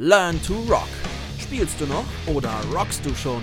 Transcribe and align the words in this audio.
Learn 0.00 0.40
to 0.42 0.54
Rock. 0.70 0.86
Spielst 1.40 1.80
du 1.80 1.86
noch 1.86 2.04
oder 2.32 2.52
rockst 2.72 3.04
du 3.04 3.12
schon? 3.16 3.42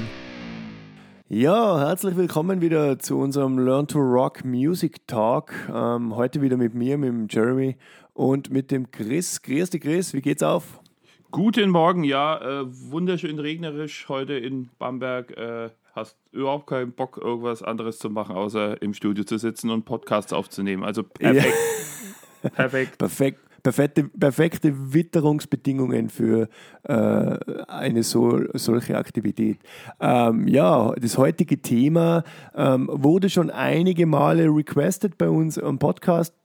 Ja, 1.27 1.79
herzlich 1.79 2.15
willkommen 2.15 2.61
wieder 2.61 2.97
zu 2.97 3.17
unserem 3.17 3.59
Learn 3.59 3.87
to 3.87 3.99
Rock 3.99 4.45
Music 4.45 5.05
Talk. 5.05 5.51
Ähm, 5.67 6.15
heute 6.15 6.41
wieder 6.41 6.55
mit 6.55 6.73
mir, 6.73 6.97
mit 6.97 7.09
dem 7.09 7.27
Jeremy 7.29 7.75
und 8.13 8.51
mit 8.51 8.71
dem 8.71 8.89
Chris. 8.89 9.41
Grüß 9.41 9.71
dich, 9.71 9.81
Chris, 9.81 10.13
wie 10.13 10.21
geht's 10.21 10.43
auf? 10.43 10.79
Guten 11.29 11.71
Morgen, 11.71 12.05
ja, 12.05 12.61
äh, 12.61 12.63
wunderschön 12.89 13.37
regnerisch 13.37 14.07
heute 14.07 14.35
in 14.35 14.69
Bamberg. 14.79 15.37
Äh, 15.37 15.71
hast 15.93 16.17
überhaupt 16.31 16.67
keinen 16.67 16.93
Bock, 16.93 17.19
irgendwas 17.21 17.63
anderes 17.63 17.99
zu 17.99 18.09
machen, 18.09 18.33
außer 18.33 18.81
im 18.81 18.93
Studio 18.93 19.25
zu 19.25 19.37
sitzen 19.37 19.71
und 19.71 19.83
Podcasts 19.83 20.31
aufzunehmen. 20.31 20.85
Also 20.85 21.03
perfekt. 21.03 21.53
Ja. 22.43 22.49
perfekt. 22.49 22.97
perfekt 22.97 23.44
perfekte, 23.65 24.03
perfekte 24.03 24.93
Witterungsbedingungen 24.93 26.09
für 26.11 26.49
äh, 26.83 26.93
eine 27.67 28.03
so, 28.03 28.41
solche 28.53 28.95
Aktivität. 28.95 29.57
Ähm, 29.99 30.47
ja, 30.47 30.93
das 31.01 31.17
heutige 31.17 31.59
Thema 31.59 32.23
ähm, 32.55 32.87
wurde 32.91 33.27
schon 33.27 33.49
einige 33.49 34.05
Male 34.05 34.49
requested 34.55 35.17
bei 35.17 35.29
uns 35.29 35.57
am 35.57 35.79
Podcast 35.79 36.35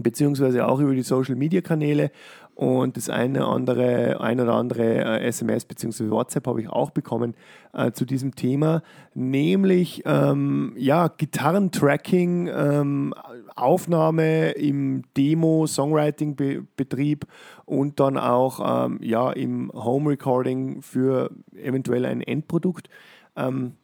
beziehungsweise 0.00 0.68
auch 0.68 0.78
über 0.78 0.94
die 0.94 1.02
Social 1.02 1.34
Media 1.34 1.62
Kanäle 1.62 2.12
und 2.58 2.96
das 2.96 3.08
eine 3.08 3.46
andere, 3.46 4.20
ein 4.20 4.40
oder 4.40 4.54
andere 4.54 5.20
äh, 5.20 5.28
SMS 5.28 5.64
bzw. 5.64 6.10
WhatsApp 6.10 6.48
habe 6.48 6.60
ich 6.60 6.68
auch 6.68 6.90
bekommen 6.90 7.36
äh, 7.72 7.92
zu 7.92 8.04
diesem 8.04 8.34
Thema, 8.34 8.82
nämlich 9.14 10.02
ähm, 10.04 10.72
ja, 10.76 11.06
Gitarrentracking, 11.06 12.50
ähm, 12.52 13.14
Aufnahme 13.54 14.50
im 14.50 15.04
Demo-Songwriting-Betrieb 15.16 17.26
und 17.64 18.00
dann 18.00 18.18
auch 18.18 18.86
ähm, 18.86 18.98
ja, 19.02 19.30
im 19.30 19.70
Home-Recording 19.72 20.82
für 20.82 21.30
eventuell 21.54 22.04
ein 22.06 22.22
Endprodukt. 22.22 22.90
Ähm, 23.36 23.74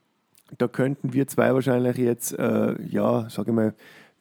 da 0.59 0.67
könnten 0.67 1.13
wir 1.13 1.29
zwei 1.29 1.55
wahrscheinlich 1.55 1.97
jetzt, 1.97 2.37
äh, 2.37 2.75
ja, 2.83 3.31
sage 3.31 3.53
ich 3.53 3.55
mal, 3.55 3.73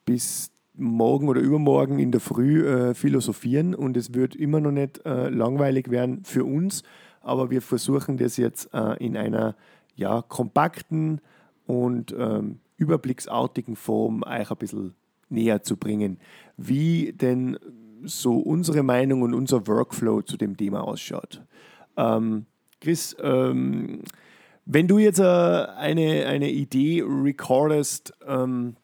bis 0.06 0.53
morgen 0.76 1.30
oder 1.30 1.42
übermorgen 1.42 2.00
in 2.00 2.12
der 2.12 2.22
Früh 2.22 2.68
äh, 2.68 2.94
philosophieren 2.94 3.76
und 3.76 3.96
es 3.96 4.14
wird 4.14 4.36
immer 4.36 4.60
noch 4.60 4.72
nicht 4.72 5.06
äh, 5.06 5.30
langweilig 5.30 5.92
werden 5.92 6.24
für 6.24 6.46
uns, 6.46 6.84
aber 7.22 7.52
wir 7.52 7.62
versuchen 7.62 8.18
das 8.18 8.38
jetzt 8.38 8.74
äh, 8.74 8.98
in 9.04 9.16
einer 9.16 9.56
ja, 9.96 10.22
kompakten 10.22 11.22
und 11.66 12.14
ähm, 12.18 12.60
überblicksartigen 12.78 13.76
Form 13.76 14.24
euch 14.24 14.50
ein 14.50 14.58
bisschen 14.58 14.96
näher 15.30 15.64
zu 15.64 15.78
bringen, 15.78 16.18
wie 16.58 17.14
denn 17.14 17.58
so 18.04 18.38
unsere 18.38 18.84
Meinung 18.84 19.22
und 19.22 19.34
unser 19.34 19.68
Workflow 19.68 20.22
zu 20.22 20.38
dem 20.38 20.58
Thema 20.58 20.84
ausschaut. 20.84 21.42
Ähm, 21.96 22.46
Chris, 22.82 23.16
ähm, 23.22 24.02
wenn 24.66 24.88
du 24.88 24.98
jetzt 24.98 25.20
äh, 25.20 25.24
eine, 25.24 26.26
eine 26.26 26.50
Idee 26.50 27.04
recordest, 27.06 28.14
ähm, 28.28 28.76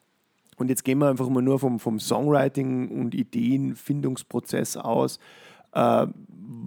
und 0.60 0.70
jetzt 0.70 0.84
gehen 0.84 1.00
wir 1.00 1.10
einfach 1.10 1.30
mal 1.30 1.42
nur 1.42 1.60
vom, 1.60 1.80
vom 1.80 2.00
Songwriting 2.00 2.90
und 2.90 3.16
Ideenfindungsprozess 3.16 4.78
aus. 4.78 5.20
Äh, 5.74 6.08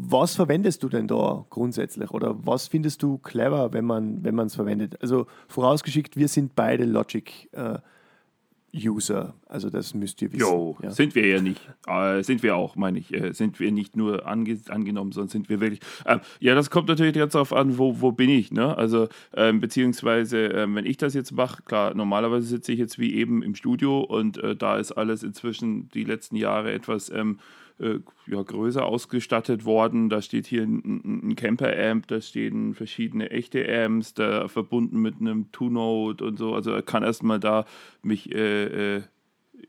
was 0.05 0.35
verwendest 0.35 0.83
du 0.83 0.89
denn 0.89 1.07
da 1.09 1.45
grundsätzlich 1.51 2.11
oder 2.11 2.35
was 2.47 2.69
findest 2.69 3.03
du 3.03 3.19
clever, 3.19 3.73
wenn 3.73 3.85
man 3.85 4.47
es 4.47 4.55
verwendet? 4.55 5.01
Also 5.03 5.27
vorausgeschickt, 5.48 6.17
wir 6.17 6.29
sind 6.29 6.55
beide 6.55 6.85
Logic 6.85 7.48
äh, 7.53 7.79
User. 8.75 9.34
Also 9.48 9.69
das 9.69 9.95
müsst 9.95 10.23
ihr 10.23 10.33
wissen. 10.33 10.41
Jo, 10.41 10.77
ja. 10.83 10.91
sind 10.91 11.15
wir 11.15 11.27
ja 11.27 11.41
nicht. 11.42 11.61
Äh, 11.87 12.23
sind 12.23 12.42
wir 12.42 12.56
auch, 12.56 12.75
meine 12.75 12.98
ich. 12.98 13.12
Äh, 13.12 13.33
sind 13.33 13.61
wir 13.61 13.70
nicht 13.70 13.97
nur 13.97 14.27
ange 14.27 14.59
angenommen, 14.69 15.12
sondern 15.12 15.29
sind 15.29 15.48
wir 15.48 15.61
wirklich. 15.61 15.81
Äh, 16.05 16.19
ja, 16.41 16.55
das 16.55 16.70
kommt 16.70 16.89
natürlich 16.89 17.14
jetzt 17.14 17.34
darauf 17.34 17.53
an, 17.53 17.77
wo, 17.77 18.01
wo 18.01 18.12
bin 18.12 18.31
ich. 18.31 18.51
Ne? 18.51 18.77
Also 18.77 19.09
ähm, 19.34 19.61
beziehungsweise, 19.61 20.47
ähm, 20.47 20.75
wenn 20.75 20.87
ich 20.87 20.97
das 20.97 21.12
jetzt 21.12 21.33
mache, 21.33 21.62
klar, 21.62 21.95
normalerweise 21.95 22.47
sitze 22.47 22.73
ich 22.73 22.79
jetzt 22.79 22.98
wie 22.98 23.14
eben 23.14 23.42
im 23.42 23.55
Studio 23.55 24.01
und 24.01 24.39
äh, 24.39 24.57
da 24.57 24.79
ist 24.79 24.92
alles 24.92 25.23
inzwischen 25.23 25.89
die 25.91 26.05
letzten 26.05 26.36
Jahre 26.36 26.73
etwas 26.73 27.11
ähm, 27.11 27.39
äh, 27.78 27.98
ja, 28.27 28.42
größer 28.42 28.84
ausgestattet 28.84 29.64
worden. 29.64 30.08
Da 30.08 30.22
steht 30.22 30.46
hier 30.46 30.62
ein, 30.62 31.30
ein 31.30 31.36
Camper-Amp, 31.36 32.06
da 32.06 32.20
stehen 32.20 32.74
verschiedene 32.74 33.30
echte 33.30 33.66
Amps, 33.84 34.14
da 34.14 34.48
verbunden 34.48 35.00
mit 35.00 35.20
einem 35.20 35.50
Two-Note 35.52 36.24
und 36.24 36.38
so. 36.38 36.55
Also 36.55 36.80
kann 36.83 37.02
erstmal 37.02 37.40
da 37.40 37.64
mich 38.02 38.34
äh, 38.34 38.96
äh, 38.96 39.02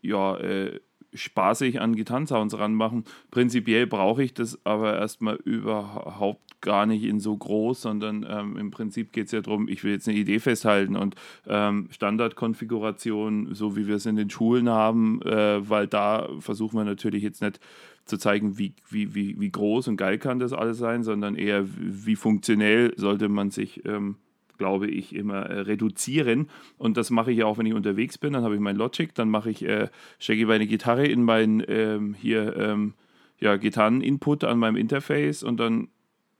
ja, 0.01 0.37
äh, 0.37 0.79
spaßig 1.13 1.79
an 1.79 1.95
Gitarrensounds 1.95 2.57
ranmachen. 2.57 3.05
Prinzipiell 3.31 3.87
brauche 3.87 4.23
ich 4.23 4.33
das 4.33 4.59
aber 4.65 4.97
erstmal 4.97 5.35
überhaupt 5.35 6.61
gar 6.61 6.85
nicht 6.85 7.03
in 7.03 7.19
so 7.19 7.35
groß, 7.35 7.81
sondern 7.81 8.25
ähm, 8.27 8.57
im 8.57 8.71
Prinzip 8.71 9.11
geht 9.11 9.27
es 9.27 9.31
ja 9.33 9.41
darum, 9.41 9.67
ich 9.67 9.83
will 9.83 9.91
jetzt 9.91 10.07
eine 10.07 10.17
Idee 10.17 10.39
festhalten 10.39 10.95
und 10.95 11.15
ähm, 11.45 11.89
Standardkonfiguration, 11.91 13.53
so 13.53 13.75
wie 13.75 13.87
wir 13.87 13.95
es 13.95 14.05
in 14.05 14.15
den 14.15 14.29
Schulen 14.29 14.69
haben, 14.69 15.21
äh, 15.23 15.69
weil 15.69 15.87
da 15.87 16.29
versuchen 16.39 16.77
wir 16.77 16.85
natürlich 16.85 17.21
jetzt 17.21 17.41
nicht 17.41 17.59
zu 18.05 18.17
zeigen, 18.17 18.57
wie, 18.57 18.73
wie, 18.89 19.15
wie, 19.15 19.39
wie 19.39 19.51
groß 19.51 19.87
und 19.87 19.97
geil 19.97 20.17
kann 20.17 20.39
das 20.39 20.53
alles 20.53 20.77
sein, 20.77 21.03
sondern 21.03 21.35
eher, 21.35 21.65
wie 21.65 22.15
funktionell 22.15 22.93
sollte 22.97 23.29
man 23.29 23.51
sich 23.51 23.85
ähm, 23.85 24.17
glaube 24.57 24.87
ich, 24.87 25.15
immer 25.15 25.41
äh, 25.47 25.61
reduzieren. 25.61 26.47
Und 26.77 26.95
das 26.95 27.09
mache 27.09 27.31
ich 27.31 27.43
auch, 27.43 27.57
wenn 27.57 27.65
ich 27.65 27.73
unterwegs 27.73 28.17
bin. 28.17 28.33
Dann 28.33 28.43
habe 28.43 28.55
ich 28.55 28.61
mein 28.61 28.75
Logic, 28.75 29.13
dann 29.13 29.29
mache 29.29 29.49
ich, 29.49 29.65
äh, 29.65 29.89
stecke 30.19 30.41
ich 30.41 30.47
meine 30.47 30.67
Gitarre 30.67 31.05
in 31.05 31.23
mein 31.23 31.63
ähm, 31.67 32.13
hier 32.13 32.55
ähm, 32.55 32.93
ja, 33.39 33.57
Gitarren-Input 33.57 34.43
an 34.43 34.59
meinem 34.59 34.77
Interface 34.77 35.43
und 35.43 35.59
dann 35.59 35.89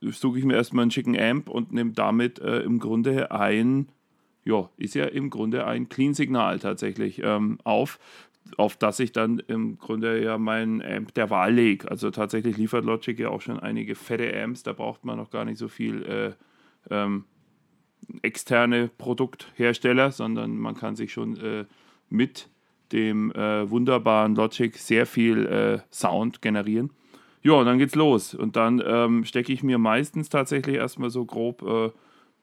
suche 0.02 0.40
ich 0.40 0.46
mir 0.46 0.56
erstmal 0.56 0.84
einen 0.84 0.92
schicken 0.92 1.20
Amp 1.20 1.50
und 1.50 1.74
nehme 1.74 1.92
damit 1.92 2.40
äh, 2.40 2.60
im 2.62 2.80
Grunde 2.80 3.32
ein, 3.32 3.90
ja, 4.46 4.70
ist 4.78 4.96
ja 4.96 5.06
im 5.06 5.30
Grunde 5.30 5.66
ein 5.66 5.90
Clean-Signal 5.90 6.60
tatsächlich 6.60 7.22
ähm, 7.24 7.58
auf, 7.64 8.00
auf 8.58 8.78
das 8.78 9.00
ich 9.00 9.12
dann 9.12 9.40
im 9.40 9.78
Grunde 9.78 10.24
ja 10.24 10.38
mein 10.38 10.82
Amp 10.82 11.14
der 11.14 11.30
Wahl 11.30 11.54
lege. 11.54 11.90
Also 11.90 12.12
tatsächlich 12.12 12.58
liefert 12.58 12.86
Logic 12.86 13.18
ja 13.20 13.30
auch 13.30 13.42
schon 13.42 13.60
einige 13.60 13.96
fette 13.96 14.42
Amps, 14.42 14.64
da 14.64 14.74
braucht 14.74 15.06
man 15.06 15.18
noch 15.18 15.30
gar 15.30 15.46
nicht 15.46 15.58
so 15.58 15.68
viel 15.68 16.04
äh, 16.04 16.94
ähm, 16.94 17.26
externe 18.22 18.90
Produkthersteller, 18.98 20.12
sondern 20.12 20.58
man 20.58 20.76
kann 20.76 20.96
sich 20.96 21.14
schon 21.14 21.38
äh, 21.38 21.66
mit 22.10 22.50
dem 22.92 23.32
äh, 23.32 23.70
wunderbaren 23.70 24.36
Logic 24.36 24.78
sehr 24.78 25.06
viel 25.06 25.46
äh, 25.46 25.80
Sound 25.92 26.42
generieren. 26.42 26.92
Ja, 27.42 27.54
und 27.54 27.66
dann 27.66 27.78
geht's 27.78 27.96
los. 27.96 28.34
Und 28.34 28.56
dann 28.56 28.82
ähm, 28.86 29.26
stecke 29.26 29.52
ich 29.52 29.64
mir 29.64 29.78
meistens 29.78 30.30
tatsächlich 30.30 30.78
erstmal 30.78 31.10
so 31.10 31.26
grob 31.26 31.62
äh, 31.64 31.92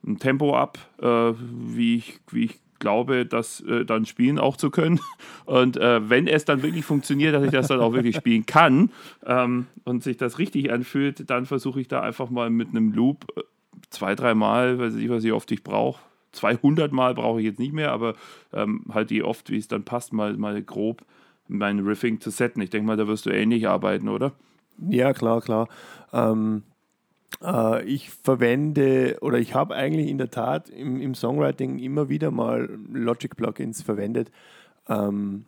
ein 0.06 0.18
Tempo 0.18 0.56
ab, 0.56 0.78
äh, 1.00 1.32
wie, 1.38 1.96
ich, 1.96 2.20
wie 2.30 2.44
ich 2.44 2.60
glaube, 2.80 3.24
das 3.24 3.60
äh, 3.60 3.84
dann 3.84 4.04
spielen 4.04 4.40
auch 4.40 4.56
zu 4.56 4.70
können. 4.70 4.98
Und 5.46 5.76
wenn 5.76 6.26
es 6.26 6.44
dann 6.44 6.62
wirklich 6.62 6.84
funktioniert, 6.84 7.34
dass 7.34 7.44
ich 7.44 7.50
das 7.50 7.68
dann 7.68 7.80
auch 7.80 7.92
wirklich 7.92 8.14
spielen 8.16 8.46
kann 8.46 8.90
ähm, 9.26 9.66
und 9.84 10.04
sich 10.04 10.16
das 10.16 10.38
richtig 10.38 10.72
anfühlt, 10.72 11.28
dann 11.28 11.44
versuche 11.44 11.80
ich 11.80 11.88
da 11.88 12.00
einfach 12.00 12.30
mal 12.30 12.50
mit 12.50 12.68
einem 12.68 12.92
Loop 12.92 13.26
zwei, 13.90 14.14
dreimal, 14.14 14.78
weiß 14.78 14.94
ich, 14.94 15.08
was 15.08 15.24
ich 15.24 15.32
oft 15.32 15.50
ich 15.50 15.64
brauche. 15.64 16.00
200 16.32 16.92
Mal 16.92 17.14
brauche 17.14 17.40
ich 17.40 17.46
jetzt 17.46 17.58
nicht 17.58 17.72
mehr, 17.72 17.90
aber 17.90 18.14
ähm, 18.52 18.84
halt 18.92 19.10
die 19.10 19.24
oft, 19.24 19.50
wie 19.50 19.56
es 19.56 19.66
dann 19.66 19.82
passt, 19.84 20.12
mal, 20.12 20.36
mal 20.36 20.62
grob 20.62 21.04
mein 21.50 21.80
Riffing 21.80 22.20
zu 22.20 22.30
setzen. 22.30 22.60
Ich 22.60 22.70
denke 22.70 22.86
mal, 22.86 22.96
da 22.96 23.08
wirst 23.08 23.26
du 23.26 23.30
ähnlich 23.30 23.68
arbeiten, 23.68 24.08
oder? 24.08 24.32
Ja, 24.88 25.12
klar, 25.12 25.40
klar. 25.40 25.68
Ähm, 26.12 26.62
äh, 26.62 26.69
ich 27.86 28.10
verwende 28.10 29.16
oder 29.22 29.38
ich 29.38 29.54
habe 29.54 29.74
eigentlich 29.74 30.08
in 30.08 30.18
der 30.18 30.30
Tat 30.30 30.68
im, 30.68 31.00
im 31.00 31.14
Songwriting 31.14 31.78
immer 31.78 32.10
wieder 32.10 32.30
mal 32.30 32.68
Logic-Plugins 32.92 33.82
verwendet. 33.82 34.30
Ähm, 34.88 35.46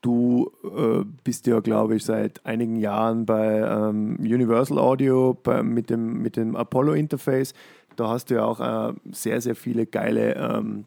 Du 0.00 0.50
äh, 0.64 1.04
bist 1.24 1.46
ja, 1.46 1.60
glaube 1.60 1.96
ich, 1.96 2.04
seit 2.04 2.44
einigen 2.46 2.76
Jahren 2.76 3.26
bei 3.26 3.58
ähm, 3.58 4.16
Universal 4.20 4.78
Audio 4.78 5.34
bei, 5.34 5.62
mit, 5.62 5.90
dem, 5.90 6.22
mit 6.22 6.36
dem 6.36 6.56
Apollo-Interface. 6.56 7.54
Da 7.96 8.08
hast 8.08 8.30
du 8.30 8.34
ja 8.34 8.44
auch 8.44 8.60
äh, 8.60 8.94
sehr, 9.12 9.40
sehr 9.40 9.54
viele 9.54 9.86
geile 9.86 10.34
ähm, 10.34 10.86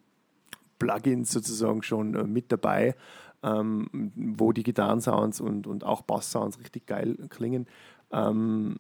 Plugins 0.79 1.31
sozusagen 1.31 1.83
schon 1.83 2.15
äh, 2.15 2.23
mit 2.23 2.51
dabei, 2.51 2.95
ähm, 3.43 4.11
wo 4.15 4.51
die 4.51 4.63
Gitarrensounds 4.63 5.39
und, 5.39 5.67
und 5.67 5.83
auch 5.83 6.01
Bass-Sounds 6.01 6.59
richtig 6.59 6.87
geil 6.87 7.15
klingen. 7.29 7.67
Ähm, 8.11 8.77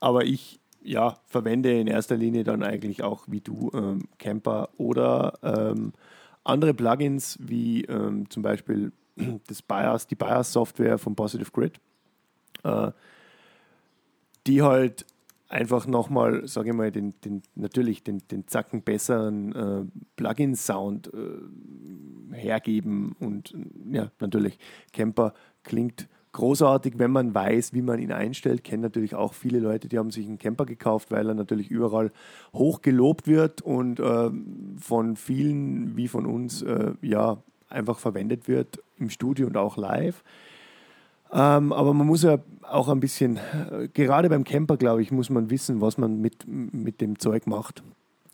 aber 0.00 0.24
ich 0.24 0.60
ja, 0.82 1.16
verwende 1.26 1.78
in 1.78 1.88
erster 1.88 2.16
Linie 2.16 2.44
dann 2.44 2.62
eigentlich 2.62 3.02
auch 3.02 3.24
wie 3.26 3.40
du 3.40 3.70
ähm, 3.74 4.04
Camper 4.18 4.68
oder 4.76 5.38
ähm, 5.42 5.92
andere 6.44 6.74
Plugins 6.74 7.38
wie 7.40 7.84
ähm, 7.84 8.30
zum 8.30 8.42
Beispiel 8.42 8.92
das 9.48 9.62
BIOS, 9.62 10.06
die 10.06 10.14
BIOS-Software 10.14 10.98
von 10.98 11.16
Positive 11.16 11.50
Grid, 11.50 11.80
äh, 12.62 12.92
die 14.46 14.62
halt 14.62 15.06
einfach 15.48 15.86
nochmal, 15.86 16.46
sage 16.46 16.70
ich 16.70 16.74
mal, 16.74 16.90
den, 16.90 17.14
den, 17.24 17.42
natürlich 17.54 18.02
den, 18.02 18.22
den 18.30 18.46
Zacken 18.46 18.82
besseren 18.82 19.54
äh, 19.54 19.84
Plugin-Sound 20.16 21.12
äh, 21.12 22.34
hergeben 22.34 23.14
und 23.18 23.54
ja, 23.90 24.10
natürlich, 24.20 24.58
Camper 24.92 25.34
klingt 25.62 26.08
großartig, 26.36 26.98
wenn 26.98 27.10
man 27.10 27.34
weiß, 27.34 27.72
wie 27.72 27.82
man 27.82 27.98
ihn 27.98 28.12
einstellt. 28.12 28.62
Kennen 28.62 28.82
natürlich 28.82 29.14
auch 29.14 29.34
viele 29.34 29.58
Leute, 29.58 29.88
die 29.88 29.98
haben 29.98 30.10
sich 30.10 30.26
einen 30.26 30.38
Camper 30.38 30.66
gekauft, 30.66 31.10
weil 31.10 31.26
er 31.28 31.34
natürlich 31.34 31.70
überall 31.70 32.12
hoch 32.52 32.82
gelobt 32.82 33.26
wird 33.26 33.62
und 33.62 33.98
äh, 33.98 34.30
von 34.78 35.16
vielen 35.16 35.96
wie 35.96 36.08
von 36.08 36.26
uns 36.26 36.62
äh, 36.62 36.92
ja 37.02 37.38
einfach 37.68 37.98
verwendet 37.98 38.48
wird 38.48 38.82
im 38.98 39.10
Studio 39.10 39.46
und 39.46 39.56
auch 39.56 39.76
live. 39.76 40.22
Ähm, 41.32 41.72
aber 41.72 41.92
man 41.92 42.06
muss 42.06 42.22
ja 42.22 42.38
auch 42.62 42.88
ein 42.88 43.00
bisschen, 43.00 43.38
äh, 43.70 43.88
gerade 43.88 44.28
beim 44.28 44.44
Camper, 44.44 44.76
glaube 44.76 45.02
ich, 45.02 45.10
muss 45.10 45.30
man 45.30 45.50
wissen, 45.50 45.80
was 45.80 45.98
man 45.98 46.20
mit, 46.20 46.46
mit 46.46 47.00
dem 47.00 47.18
Zeug 47.18 47.46
macht. 47.46 47.82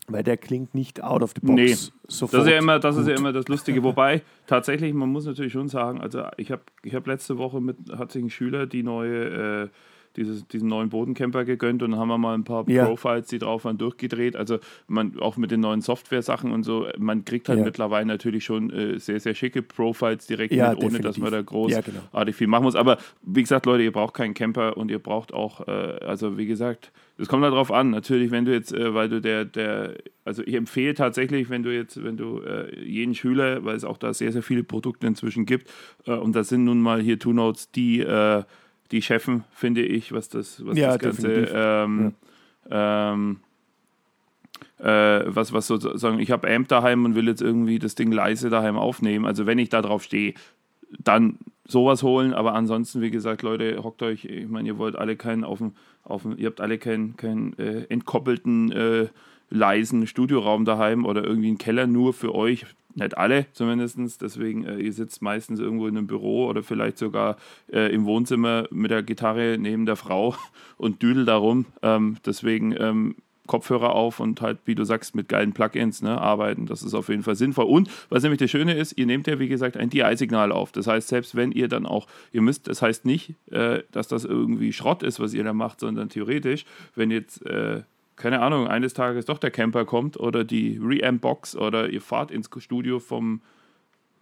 Weil 0.07 0.23
der 0.23 0.37
klingt 0.37 0.75
nicht 0.75 1.01
out 1.01 1.23
of 1.23 1.31
the 1.33 1.39
box. 1.39 1.55
Nee, 1.55 1.75
sofort 2.07 2.33
das 2.33 2.45
ist 2.45 2.51
ja 2.51 2.57
immer 2.57 2.79
das, 2.79 2.97
ist 2.97 3.07
ja 3.07 3.15
immer 3.15 3.31
das 3.31 3.47
Lustige. 3.47 3.83
Wobei, 3.83 4.21
tatsächlich, 4.47 4.93
man 4.93 5.09
muss 5.09 5.25
natürlich 5.25 5.53
schon 5.53 5.69
sagen, 5.69 6.01
also 6.01 6.23
ich 6.35 6.51
habe 6.51 6.63
ich 6.83 6.93
hab 6.93 7.07
letzte 7.07 7.37
Woche 7.37 7.61
mit, 7.61 7.77
hat 7.97 8.11
sich 8.11 8.23
ein 8.23 8.29
Schüler 8.29 8.65
die 8.65 8.83
neue 8.83 9.63
äh, 9.63 9.69
dieses, 10.15 10.47
diesen 10.47 10.69
neuen 10.69 10.89
Bodencamper 10.89 11.45
gegönnt 11.45 11.83
und 11.83 11.91
dann 11.91 11.99
haben 11.99 12.07
wir 12.07 12.17
mal 12.17 12.35
ein 12.35 12.43
paar 12.43 12.69
ja. 12.69 12.85
Profiles, 12.85 13.27
die 13.27 13.39
drauf 13.39 13.65
waren, 13.65 13.77
durchgedreht. 13.77 14.35
Also 14.35 14.59
man 14.87 15.19
auch 15.19 15.37
mit 15.37 15.51
den 15.51 15.59
neuen 15.59 15.81
Software-Sachen 15.81 16.51
und 16.51 16.63
so, 16.63 16.87
man 16.97 17.25
kriegt 17.25 17.49
halt 17.49 17.59
ja. 17.59 17.65
mittlerweile 17.65 18.05
natürlich 18.05 18.45
schon 18.45 18.69
äh, 18.71 18.99
sehr, 18.99 19.19
sehr 19.19 19.35
schicke 19.35 19.61
Profiles 19.61 20.27
direkt 20.27 20.53
ja, 20.53 20.69
mit, 20.69 20.79
ohne 20.79 20.85
definitiv. 20.85 21.07
dass 21.07 21.17
man 21.17 21.31
da 21.31 21.41
großartig 21.41 21.95
genau. 22.13 22.31
viel 22.31 22.47
machen 22.47 22.63
muss. 22.63 22.75
Aber 22.75 22.97
wie 23.23 23.41
gesagt, 23.41 23.65
Leute, 23.65 23.83
ihr 23.83 23.91
braucht 23.91 24.13
keinen 24.13 24.33
Camper 24.33 24.77
und 24.77 24.91
ihr 24.91 24.99
braucht 24.99 25.33
auch, 25.33 25.67
äh, 25.67 25.71
also 25.71 26.37
wie 26.37 26.45
gesagt, 26.45 26.91
es 27.17 27.27
kommt 27.27 27.43
darauf 27.43 27.71
an, 27.71 27.91
natürlich, 27.91 28.31
wenn 28.31 28.45
du 28.45 28.51
jetzt, 28.51 28.73
äh, 28.73 28.93
weil 28.93 29.07
du 29.09 29.21
der, 29.21 29.45
der, 29.45 29.95
also 30.25 30.41
ich 30.43 30.55
empfehle 30.55 30.95
tatsächlich, 30.95 31.49
wenn 31.49 31.63
du 31.63 31.73
jetzt, 31.73 32.03
wenn 32.03 32.17
du 32.17 32.39
äh, 32.39 32.79
jeden 32.83 33.13
Schüler, 33.13 33.63
weil 33.65 33.75
es 33.75 33.83
auch 33.83 33.97
da 33.97 34.13
sehr, 34.13 34.31
sehr 34.31 34.43
viele 34.43 34.63
Produkte 34.63 35.05
inzwischen 35.05 35.45
gibt, 35.45 35.69
äh, 36.07 36.11
und 36.11 36.35
das 36.35 36.49
sind 36.49 36.63
nun 36.63 36.81
mal 36.81 37.01
hier 37.01 37.19
Two 37.19 37.33
Notes, 37.33 37.71
die 37.71 37.99
äh, 37.99 38.43
die 38.93 39.01
Chefen, 39.01 39.43
finde 39.51 39.81
ich, 39.81 40.13
was 40.13 40.29
das, 40.29 40.65
was 40.65 40.77
ja, 40.77 40.97
das 40.97 40.99
Ganze 40.99 41.49
ähm, 41.53 42.13
ja. 42.69 43.13
ähm, 43.13 43.39
äh, 44.77 45.23
was, 45.25 45.51
was 45.51 45.67
sozusagen, 45.67 46.19
ich 46.19 46.31
habe 46.31 46.49
Amp 46.53 46.67
daheim 46.67 47.03
und 47.03 47.15
will 47.15 47.27
jetzt 47.27 47.41
irgendwie 47.41 47.79
das 47.79 47.95
Ding 47.95 48.11
leise 48.11 48.49
daheim 48.49 48.77
aufnehmen. 48.77 49.25
Also 49.25 49.45
wenn 49.45 49.57
ich 49.57 49.69
da 49.69 49.81
drauf 49.81 50.03
stehe, 50.03 50.35
dann 50.99 51.39
sowas 51.65 52.03
holen, 52.03 52.33
aber 52.33 52.53
ansonsten, 52.53 53.01
wie 53.01 53.09
gesagt, 53.09 53.41
Leute, 53.41 53.83
hockt 53.83 54.03
euch, 54.03 54.25
ich 54.25 54.47
meine, 54.47 54.67
ihr 54.67 54.77
wollt 54.77 54.95
alle 54.95 55.15
keinen 55.15 55.43
auf 55.43 55.57
dem, 55.57 55.73
auf 56.03 56.21
dem 56.21 56.37
ihr 56.37 56.47
habt 56.47 56.61
alle 56.61 56.77
keinen, 56.77 57.17
keinen 57.17 57.57
äh, 57.57 57.85
entkoppelten, 57.89 58.71
äh, 58.71 59.07
leisen 59.53 60.07
Studioraum 60.07 60.65
daheim 60.65 61.05
oder 61.05 61.23
irgendwie 61.23 61.49
einen 61.49 61.57
Keller 61.57 61.87
nur 61.87 62.13
für 62.13 62.33
euch. 62.33 62.65
Nicht 62.95 63.17
alle 63.17 63.45
zumindest. 63.53 64.21
Deswegen, 64.21 64.65
äh, 64.65 64.77
ihr 64.77 64.93
sitzt 64.93 65.21
meistens 65.21 65.59
irgendwo 65.59 65.87
in 65.87 65.97
einem 65.97 66.07
Büro 66.07 66.47
oder 66.47 66.63
vielleicht 66.63 66.97
sogar 66.97 67.37
äh, 67.71 67.93
im 67.93 68.05
Wohnzimmer 68.05 68.65
mit 68.71 68.91
der 68.91 69.03
Gitarre 69.03 69.57
neben 69.59 69.85
der 69.85 69.95
Frau 69.95 70.35
und 70.77 71.01
düdelt 71.01 71.27
darum. 71.27 71.65
Ähm, 71.81 72.17
deswegen 72.25 72.75
ähm, 72.79 73.15
Kopfhörer 73.45 73.93
auf 73.93 74.19
und 74.19 74.41
halt, 74.41 74.59
wie 74.65 74.75
du 74.75 74.85
sagst, 74.85 75.15
mit 75.15 75.27
geilen 75.27 75.53
Plugins 75.53 76.01
ne, 76.01 76.19
arbeiten. 76.19 76.65
Das 76.65 76.81
ist 76.81 76.93
auf 76.93 77.09
jeden 77.09 77.23
Fall 77.23 77.35
sinnvoll. 77.35 77.65
Und 77.65 77.89
was 78.09 78.23
nämlich 78.23 78.39
das 78.39 78.49
Schöne 78.49 78.73
ist, 78.73 78.97
ihr 78.97 79.05
nehmt 79.05 79.27
ja, 79.27 79.37
wie 79.37 79.49
gesagt, 79.49 79.75
ein 79.75 79.89
DI-Signal 79.89 80.51
auf. 80.51 80.71
Das 80.71 80.87
heißt, 80.87 81.09
selbst 81.09 81.35
wenn 81.35 81.51
ihr 81.51 81.67
dann 81.67 81.85
auch, 81.85 82.07
ihr 82.31 82.41
müsst, 82.41 82.67
das 82.67 82.81
heißt 82.81 83.05
nicht, 83.05 83.33
äh, 83.51 83.83
dass 83.91 84.07
das 84.07 84.23
irgendwie 84.23 84.71
Schrott 84.71 85.03
ist, 85.03 85.19
was 85.19 85.33
ihr 85.33 85.43
da 85.43 85.53
macht, 85.53 85.81
sondern 85.81 86.09
theoretisch, 86.09 86.65
wenn 86.95 87.11
jetzt 87.11 87.45
äh, 87.45 87.83
keine 88.15 88.41
Ahnung, 88.41 88.67
eines 88.67 88.93
Tages 88.93 89.25
doch 89.25 89.37
der 89.37 89.51
Camper 89.51 89.85
kommt 89.85 90.19
oder 90.19 90.43
die 90.43 90.79
Reamp-Box 90.81 91.55
oder 91.55 91.89
ihr 91.89 92.01
fahrt 92.01 92.31
ins 92.31 92.49
Studio 92.59 92.99
vom 92.99 93.41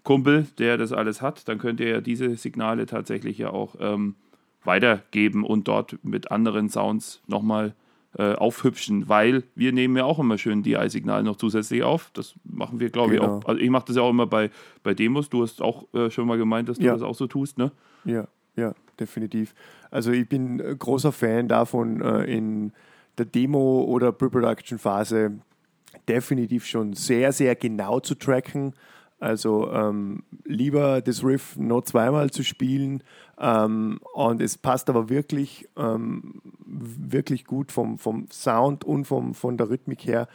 Kumpel, 0.04 0.48
der 0.58 0.78
das 0.78 0.92
alles 0.94 1.22
hat, 1.22 1.48
dann 1.48 1.60
könnt 1.60 1.80
ihr 1.80 1.90
ja 1.90 2.02
diese 2.02 2.36
Signale 2.36 2.86
tatsächlich 2.86 3.38
ja 3.38 3.52
auch 3.52 3.76
ähm, 3.80 4.16
weitergeben 4.64 5.44
und 5.44 5.68
dort 5.68 5.98
mit 6.04 6.32
anderen 6.32 6.70
Sounds 6.70 7.22
nochmal 7.28 7.76
äh, 8.18 8.34
aufhübschen, 8.34 9.08
weil 9.08 9.44
wir 9.56 9.72
nehmen 9.72 9.96
ja 9.96 10.04
auch 10.04 10.20
immer 10.20 10.38
schön 10.38 10.64
DI-Signal 10.64 11.24
noch 11.24 11.38
zusätzlich 11.38 11.84
auf. 11.84 12.10
Das 12.14 12.36
machen 12.44 12.80
wir, 12.80 12.90
glaube 12.90 13.14
genau. 13.14 13.24
ich, 13.24 13.46
auch. 13.46 13.48
Also 13.48 13.62
ich 13.62 13.70
mache 13.70 13.86
das 13.88 13.96
ja 13.96 14.02
auch 14.02 14.10
immer 14.10 14.28
bei, 14.28 14.50
bei 14.84 14.94
Demos. 14.94 15.30
Du 15.30 15.44
hast 15.44 15.62
auch 15.62 15.86
äh, 15.94 16.10
schon 16.10 16.28
mal 16.28 16.38
gemeint, 16.38 16.68
dass 16.68 16.78
du 16.78 16.86
ja. 16.86 16.94
das 16.94 17.04
auch 17.04 17.16
so 17.16 17.28
tust, 17.28 17.58
ne? 17.58 17.72
Ja, 18.04 18.28
ja, 18.56 18.74
definitiv. 19.00 19.54
Also 19.92 20.12
ich 20.12 20.28
bin 20.28 20.58
großer 20.58 21.12
Fan 21.12 21.48
davon, 21.48 22.02
äh, 22.02 22.24
in 22.24 22.74
der 23.22 23.26
Demo- 23.26 23.84
oder 23.84 24.12
Pre-Production-Phase 24.12 25.40
definitiv 26.08 26.66
schon 26.66 26.94
sehr, 26.94 27.32
sehr 27.32 27.56
genau 27.56 28.00
zu 28.00 28.16
tracken. 28.16 28.74
Also 29.20 29.72
ähm, 29.72 30.24
lieber 30.46 31.02
das 31.02 31.24
Riff 31.24 31.56
noch 31.56 31.84
zweimal 31.84 32.32
zu 32.32 32.44
spielen. 32.44 33.04
Ähm, 33.40 34.00
und 34.14 34.42
es 34.42 34.58
passt 34.58 34.90
aber 34.90 35.10
wirklich, 35.10 35.70
ähm, 35.78 36.42
wirklich 36.66 37.46
gut 37.46 37.72
vom, 37.72 38.00
vom 38.00 38.26
Sound 38.32 38.84
und 38.84 39.06
vom, 39.06 39.36
von 39.36 39.58
der 39.58 39.70
Rhythmik 39.70 40.06
her, 40.06 40.28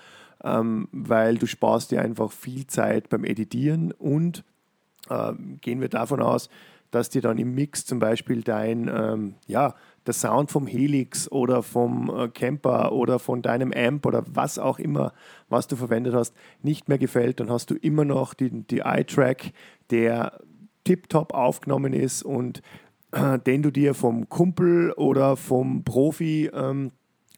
ähm, 0.44 0.88
weil 0.92 1.36
du 1.36 1.46
sparst 1.46 1.90
dir 1.90 2.00
einfach 2.00 2.30
viel 2.30 2.68
Zeit 2.68 3.08
beim 3.08 3.24
Editieren 3.24 3.90
und 3.90 4.44
äh, 5.10 5.32
gehen 5.60 5.80
wir 5.80 5.88
davon 5.88 6.22
aus, 6.22 6.48
dass 6.92 7.10
dir 7.10 7.22
dann 7.22 7.38
im 7.38 7.54
Mix 7.54 7.84
zum 7.84 7.98
Beispiel 7.98 8.42
dein, 8.42 8.88
ähm, 8.88 9.34
ja, 9.48 9.74
der 10.06 10.14
Sound 10.14 10.50
vom 10.50 10.66
Helix 10.66 11.30
oder 11.30 11.62
vom 11.62 12.10
äh, 12.14 12.28
Camper 12.28 12.92
oder 12.92 13.18
von 13.18 13.42
deinem 13.42 13.72
Amp 13.72 14.06
oder 14.06 14.24
was 14.26 14.58
auch 14.58 14.78
immer, 14.78 15.12
was 15.48 15.66
du 15.66 15.76
verwendet 15.76 16.14
hast, 16.14 16.34
nicht 16.62 16.88
mehr 16.88 16.98
gefällt, 16.98 17.40
dann 17.40 17.50
hast 17.50 17.70
du 17.70 17.74
immer 17.74 18.04
noch 18.04 18.34
den 18.34 18.66
die 18.66 18.82
track 19.06 19.52
der 19.90 20.40
tiptop 20.84 21.34
aufgenommen 21.34 21.92
ist 21.92 22.22
und 22.22 22.62
äh, 23.12 23.38
den 23.38 23.62
du 23.62 23.70
dir 23.70 23.94
vom 23.94 24.28
Kumpel 24.28 24.92
oder 24.92 25.36
vom 25.36 25.84
Profi 25.84 26.50
ähm, 26.52 26.92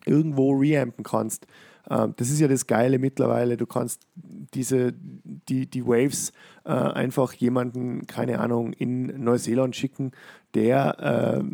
irgendwo 0.04 0.52
reampen 0.52 1.04
kannst. 1.04 1.46
Äh, 1.88 2.08
das 2.16 2.30
ist 2.30 2.40
ja 2.40 2.48
das 2.48 2.66
Geile 2.66 2.98
mittlerweile. 2.98 3.56
Du 3.56 3.66
kannst 3.66 4.06
diese, 4.14 4.92
die, 4.94 5.66
die 5.66 5.86
Waves 5.86 6.32
äh, 6.64 6.70
einfach 6.70 7.32
jemanden, 7.34 8.06
keine 8.06 8.40
Ahnung, 8.40 8.72
in 8.72 9.22
Neuseeland 9.22 9.76
schicken, 9.76 10.12
der 10.54 11.40
äh, 11.40 11.44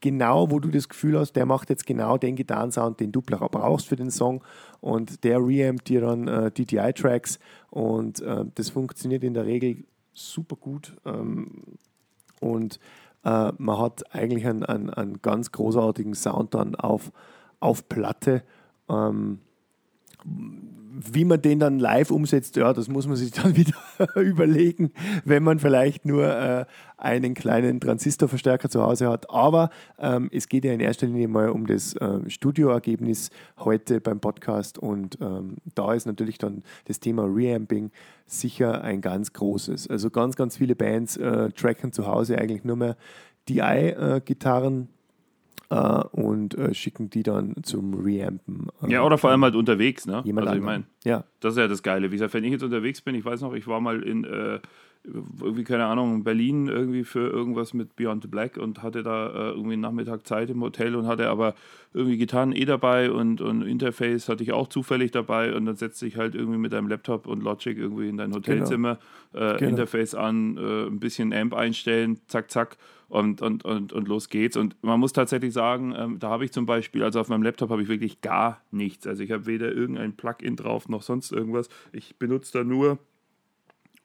genau, 0.00 0.50
wo 0.50 0.60
du 0.60 0.70
das 0.70 0.88
Gefühl 0.88 1.18
hast, 1.18 1.32
der 1.32 1.46
macht 1.46 1.70
jetzt 1.70 1.86
genau 1.86 2.18
den 2.18 2.36
Gitarrensound, 2.36 3.00
den 3.00 3.12
du 3.12 3.22
brauchst 3.22 3.86
für 3.86 3.96
den 3.96 4.10
Song 4.10 4.42
und 4.80 5.24
der 5.24 5.38
reampt 5.38 5.88
dir 5.88 6.00
dann 6.00 6.28
äh, 6.28 6.50
DTI-Tracks 6.50 7.38
und 7.70 8.20
äh, 8.20 8.44
das 8.54 8.70
funktioniert 8.70 9.24
in 9.24 9.34
der 9.34 9.46
Regel 9.46 9.84
super 10.12 10.56
gut 10.56 10.96
ähm, 11.04 11.62
und 12.40 12.78
äh, 13.24 13.52
man 13.58 13.78
hat 13.78 14.14
eigentlich 14.14 14.46
einen, 14.46 14.62
einen, 14.62 14.90
einen, 14.90 15.20
ganz 15.20 15.50
großartigen 15.50 16.14
Sound 16.14 16.54
dann 16.54 16.74
auf, 16.76 17.10
auf 17.60 17.88
Platte. 17.88 18.42
Ähm, 18.88 19.40
wie 20.98 21.24
man 21.24 21.42
den 21.42 21.58
dann 21.58 21.78
live 21.78 22.10
umsetzt, 22.10 22.56
ja, 22.56 22.72
das 22.72 22.88
muss 22.88 23.06
man 23.06 23.16
sich 23.16 23.30
dann 23.32 23.56
wieder 23.56 23.76
überlegen, 24.16 24.92
wenn 25.24 25.42
man 25.42 25.58
vielleicht 25.58 26.06
nur 26.06 26.24
äh, 26.24 26.64
einen 26.96 27.34
kleinen 27.34 27.80
Transistorverstärker 27.80 28.68
zu 28.68 28.82
Hause 28.82 29.08
hat. 29.08 29.30
Aber 29.30 29.70
ähm, 29.98 30.30
es 30.32 30.48
geht 30.48 30.64
ja 30.64 30.72
in 30.72 30.80
erster 30.80 31.06
Linie 31.06 31.28
mal 31.28 31.50
um 31.50 31.66
das 31.66 31.94
äh, 31.94 32.28
Studioergebnis 32.28 33.30
heute 33.58 34.00
beim 34.00 34.20
Podcast 34.20 34.78
und 34.78 35.18
ähm, 35.20 35.56
da 35.74 35.92
ist 35.92 36.06
natürlich 36.06 36.38
dann 36.38 36.62
das 36.86 37.00
Thema 37.00 37.24
Reamping 37.24 37.90
sicher 38.26 38.82
ein 38.82 39.00
ganz 39.00 39.32
großes. 39.32 39.88
Also 39.88 40.10
ganz, 40.10 40.36
ganz 40.36 40.56
viele 40.56 40.74
Bands 40.74 41.16
äh, 41.16 41.50
tracken 41.50 41.92
zu 41.92 42.06
Hause 42.06 42.38
eigentlich 42.38 42.64
nur 42.64 42.76
mehr 42.76 42.96
DI-Gitarren 43.48 44.88
Uh, 45.68 46.04
und 46.12 46.56
uh, 46.56 46.72
schicken 46.74 47.10
die 47.10 47.24
dann 47.24 47.56
zum 47.64 47.94
Reampen. 47.94 48.68
Uh, 48.80 48.86
ja, 48.86 49.02
oder 49.02 49.18
vor 49.18 49.30
allem 49.30 49.42
halt 49.42 49.56
unterwegs, 49.56 50.06
ne? 50.06 50.22
Jemand 50.24 50.46
also 50.46 50.60
ich 50.60 50.64
meine, 50.64 50.84
ja. 51.04 51.24
das 51.40 51.54
ist 51.54 51.58
ja 51.58 51.66
das 51.66 51.82
Geile. 51.82 52.12
Wie 52.12 52.14
gesagt, 52.14 52.34
wenn 52.34 52.44
ich 52.44 52.52
jetzt 52.52 52.62
unterwegs 52.62 53.00
bin, 53.00 53.16
ich 53.16 53.24
weiß 53.24 53.40
noch, 53.40 53.52
ich 53.52 53.66
war 53.66 53.80
mal 53.80 54.00
in 54.04 54.22
äh, 54.22 54.60
irgendwie, 55.40 55.64
keine 55.64 55.86
Ahnung, 55.86 56.24
Berlin 56.24 56.68
irgendwie 56.68 57.04
für 57.04 57.28
irgendwas 57.28 57.74
mit 57.74 57.96
Beyond 57.96 58.22
the 58.22 58.28
Black 58.28 58.56
und 58.56 58.82
hatte 58.82 59.02
da 59.02 59.28
äh, 59.28 59.50
irgendwie 59.50 59.74
einen 59.74 59.82
Nachmittag 59.82 60.26
Zeit 60.26 60.50
im 60.50 60.60
Hotel 60.62 60.96
und 60.96 61.06
hatte 61.06 61.28
aber 61.28 61.54
irgendwie 61.94 62.16
Gitarren 62.16 62.52
eh 62.52 62.64
dabei 62.64 63.10
und, 63.10 63.40
und 63.40 63.62
Interface 63.62 64.28
hatte 64.28 64.42
ich 64.42 64.52
auch 64.52 64.68
zufällig 64.68 65.12
dabei 65.12 65.54
und 65.54 65.66
dann 65.66 65.76
setzte 65.76 66.06
ich 66.06 66.16
halt 66.16 66.34
irgendwie 66.34 66.58
mit 66.58 66.72
deinem 66.72 66.88
Laptop 66.88 67.26
und 67.26 67.42
Logic 67.42 67.78
irgendwie 67.78 68.08
in 68.08 68.16
dein 68.16 68.34
Hotelzimmer, 68.34 68.98
genau. 69.32 69.46
Äh, 69.46 69.56
genau. 69.58 69.70
Interface 69.70 70.14
an, 70.14 70.56
äh, 70.56 70.86
ein 70.86 70.98
bisschen 70.98 71.32
Amp 71.32 71.54
einstellen, 71.54 72.18
zack, 72.26 72.50
zack 72.50 72.76
und, 73.08 73.40
und, 73.42 73.64
und, 73.64 73.92
und 73.92 74.08
los 74.08 74.28
geht's. 74.28 74.56
Und 74.56 74.76
man 74.82 74.98
muss 74.98 75.12
tatsächlich 75.12 75.52
sagen, 75.52 75.94
ähm, 75.96 76.18
da 76.18 76.30
habe 76.30 76.44
ich 76.44 76.52
zum 76.52 76.66
Beispiel, 76.66 77.04
also 77.04 77.20
auf 77.20 77.28
meinem 77.28 77.42
Laptop 77.42 77.70
habe 77.70 77.82
ich 77.82 77.88
wirklich 77.88 78.20
gar 78.20 78.60
nichts. 78.72 79.06
Also 79.06 79.22
ich 79.22 79.30
habe 79.30 79.46
weder 79.46 79.72
irgendein 79.72 80.16
Plugin 80.16 80.56
drauf 80.56 80.88
noch 80.88 81.02
sonst 81.02 81.32
irgendwas. 81.32 81.68
Ich 81.92 82.16
benutze 82.18 82.58
da 82.58 82.64
nur 82.64 82.98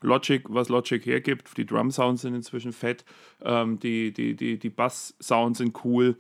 Logic, 0.02 0.44
was 0.50 0.70
Logic 0.70 1.06
hergibt. 1.06 1.58
Die 1.58 1.66
Drum-Sounds 1.66 2.22
sind 2.22 2.36
inzwischen 2.36 2.74
fett. 2.74 3.06
Ähm, 3.44 3.80
die 3.80 4.12
die, 4.12 4.36
die, 4.36 4.60
die 4.60 4.70
Bass-Sounds 4.70 5.60
sind 5.60 5.84
cool. 5.86 6.18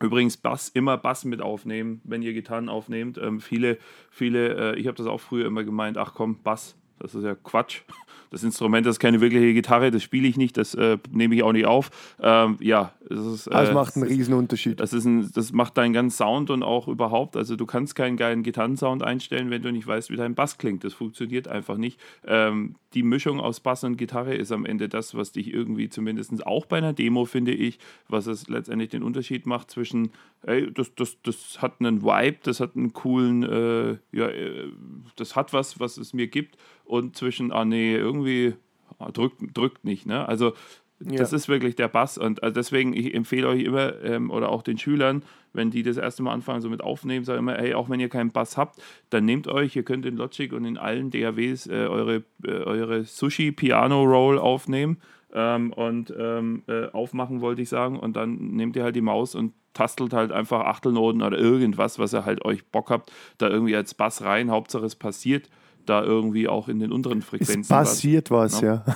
Übrigens 0.00 0.38
Bass, 0.38 0.70
immer 0.70 0.96
Bass 0.96 1.24
mit 1.26 1.42
aufnehmen, 1.42 2.00
wenn 2.04 2.22
ihr 2.22 2.32
Gitarren 2.32 2.70
aufnehmt. 2.70 3.18
Ähm, 3.18 3.40
viele, 3.40 3.78
viele, 4.10 4.72
äh, 4.72 4.78
ich 4.78 4.86
habe 4.86 4.96
das 4.96 5.06
auch 5.06 5.20
früher 5.20 5.46
immer 5.46 5.62
gemeint, 5.62 5.98
ach 5.98 6.14
komm, 6.14 6.42
Bass, 6.42 6.76
Das 6.98 7.14
ist 7.14 7.24
ja 7.24 7.34
Quatsch 7.34 7.82
das 8.30 8.44
Instrument 8.44 8.86
das 8.86 8.94
ist 8.94 9.00
keine 9.00 9.20
wirkliche 9.20 9.52
Gitarre, 9.52 9.90
das 9.90 10.02
spiele 10.02 10.26
ich 10.28 10.36
nicht, 10.36 10.56
das 10.56 10.74
äh, 10.74 10.98
nehme 11.10 11.34
ich 11.34 11.42
auch 11.42 11.52
nicht 11.52 11.66
auf. 11.66 11.90
Ähm, 12.20 12.56
ja, 12.60 12.92
das 13.08 13.26
ist. 13.26 13.46
Äh, 13.48 13.50
das 13.50 13.72
macht 13.72 13.96
einen 13.96 14.06
riesen 14.06 14.34
Unterschied. 14.34 14.80
Das, 14.80 14.92
ist 14.92 15.04
ein, 15.04 15.30
das 15.32 15.52
macht 15.52 15.76
deinen 15.76 15.92
ganzen 15.92 16.16
Sound 16.16 16.50
und 16.50 16.62
auch 16.62 16.88
überhaupt, 16.88 17.36
also 17.36 17.56
du 17.56 17.66
kannst 17.66 17.94
keinen 17.94 18.16
geilen 18.16 18.42
Gitarrensound 18.42 19.02
einstellen, 19.02 19.50
wenn 19.50 19.62
du 19.62 19.72
nicht 19.72 19.86
weißt, 19.86 20.10
wie 20.10 20.16
dein 20.16 20.34
Bass 20.34 20.58
klingt. 20.58 20.84
Das 20.84 20.94
funktioniert 20.94 21.48
einfach 21.48 21.76
nicht. 21.76 22.00
Ähm, 22.24 22.76
die 22.94 23.02
Mischung 23.02 23.40
aus 23.40 23.60
Bass 23.60 23.84
und 23.84 23.96
Gitarre 23.96 24.34
ist 24.34 24.50
am 24.50 24.66
Ende 24.66 24.88
das, 24.88 25.14
was 25.14 25.32
dich 25.32 25.52
irgendwie 25.52 25.88
zumindest 25.88 26.44
auch 26.46 26.66
bei 26.66 26.78
einer 26.78 26.92
Demo, 26.92 27.24
finde 27.24 27.52
ich, 27.52 27.78
was 28.08 28.26
es 28.26 28.48
letztendlich 28.48 28.90
den 28.90 29.02
Unterschied 29.02 29.46
macht 29.46 29.70
zwischen, 29.70 30.10
ey, 30.42 30.72
das, 30.72 30.94
das, 30.94 31.20
das 31.22 31.62
hat 31.62 31.74
einen 31.80 32.02
Vibe, 32.02 32.38
das 32.42 32.58
hat 32.58 32.76
einen 32.76 32.92
coolen, 32.92 33.42
äh, 33.44 33.98
ja, 34.12 34.28
äh, 34.28 34.72
das 35.16 35.36
hat 35.36 35.52
was, 35.52 35.78
was 35.78 35.98
es 35.98 36.12
mir 36.12 36.26
gibt 36.26 36.56
und 36.84 37.16
zwischen, 37.16 37.52
ah 37.52 37.64
nee, 37.64 37.94
irgendwie 37.94 38.54
ah, 38.98 39.12
drückt, 39.12 39.40
drückt 39.56 39.84
nicht. 39.84 40.06
Ne? 40.06 40.26
Also 40.28 40.54
ja. 41.04 41.18
das 41.18 41.32
ist 41.32 41.48
wirklich 41.48 41.76
der 41.76 41.88
Bass 41.88 42.18
und 42.18 42.42
also 42.42 42.54
deswegen, 42.54 42.92
ich 42.94 43.14
empfehle 43.14 43.48
euch 43.48 43.62
immer 43.62 44.02
ähm, 44.02 44.30
oder 44.30 44.50
auch 44.50 44.62
den 44.62 44.78
Schülern, 44.78 45.22
wenn 45.52 45.70
die 45.70 45.82
das 45.82 45.96
erste 45.96 46.22
Mal 46.22 46.32
anfangen, 46.32 46.60
so 46.60 46.68
mit 46.68 46.82
aufnehmen, 46.82 47.24
sage 47.24 47.38
immer, 47.38 47.54
hey, 47.54 47.74
auch 47.74 47.88
wenn 47.88 48.00
ihr 48.00 48.08
keinen 48.08 48.30
Bass 48.30 48.56
habt, 48.56 48.80
dann 49.10 49.24
nehmt 49.24 49.48
euch, 49.48 49.74
ihr 49.76 49.82
könnt 49.82 50.06
in 50.06 50.16
Logic 50.16 50.52
und 50.52 50.64
in 50.64 50.76
allen 50.76 51.10
DAWs 51.10 51.66
äh, 51.66 51.86
eure, 51.86 52.24
äh, 52.44 52.50
eure 52.50 53.04
Sushi 53.04 53.52
Piano 53.52 54.02
Roll 54.04 54.38
aufnehmen 54.38 54.98
ähm, 55.32 55.72
und 55.72 56.12
ähm, 56.16 56.62
äh, 56.68 56.86
aufmachen, 56.88 57.40
wollte 57.40 57.62
ich 57.62 57.68
sagen, 57.68 57.98
und 57.98 58.16
dann 58.16 58.36
nehmt 58.36 58.76
ihr 58.76 58.84
halt 58.84 58.96
die 58.96 59.00
Maus 59.00 59.34
und 59.34 59.54
tastelt 59.72 60.12
halt 60.12 60.32
einfach 60.32 60.66
Achtelnoten 60.66 61.22
oder 61.22 61.38
irgendwas, 61.38 61.98
was 61.98 62.12
ihr 62.12 62.24
halt 62.24 62.44
euch 62.44 62.64
Bock 62.66 62.90
habt, 62.90 63.12
da 63.38 63.48
irgendwie 63.48 63.76
als 63.76 63.94
Bass 63.94 64.22
rein, 64.22 64.50
Hauptsache 64.50 64.86
es 64.86 64.96
passiert 64.96 65.48
da 65.86 66.02
irgendwie 66.02 66.48
auch 66.48 66.68
in 66.68 66.78
den 66.78 66.92
unteren 66.92 67.22
Frequenzen. 67.22 67.62
Es 67.62 67.68
passiert 67.68 68.30
was, 68.30 68.54
was 68.54 68.60
ja. 68.60 68.84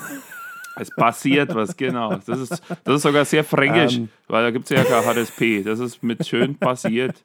Es 0.76 0.90
passiert 0.90 1.54
was, 1.54 1.76
genau. 1.76 2.16
Das 2.26 2.40
ist, 2.40 2.62
das 2.84 2.96
ist 2.96 3.02
sogar 3.02 3.24
sehr 3.24 3.44
fränkisch, 3.44 3.98
um, 3.98 4.04
ähm. 4.04 4.08
weil 4.28 4.42
da 4.44 4.50
gibt 4.50 4.70
es 4.70 4.70
ja 4.70 4.84
kein 4.84 5.04
HSP. 5.04 5.62
Das 5.62 5.78
ist 5.78 6.02
mit 6.02 6.26
schön 6.26 6.56
passiert. 6.56 7.24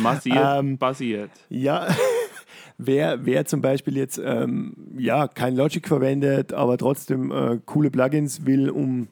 Massiert, 0.00 0.60
um, 0.60 0.66
ähm, 0.68 0.78
passiert. 0.78 1.30
Ja, 1.48 1.88
wer, 2.78 3.24
wer 3.24 3.44
zum 3.44 3.60
Beispiel 3.60 3.96
jetzt 3.96 4.20
ähm, 4.22 4.74
ja, 4.96 5.28
kein 5.28 5.56
Logic 5.56 5.86
verwendet, 5.86 6.52
aber 6.52 6.78
trotzdem 6.78 7.30
äh, 7.30 7.58
coole 7.64 7.90
Plugins 7.90 8.46
will, 8.46 8.70
um 8.70 9.08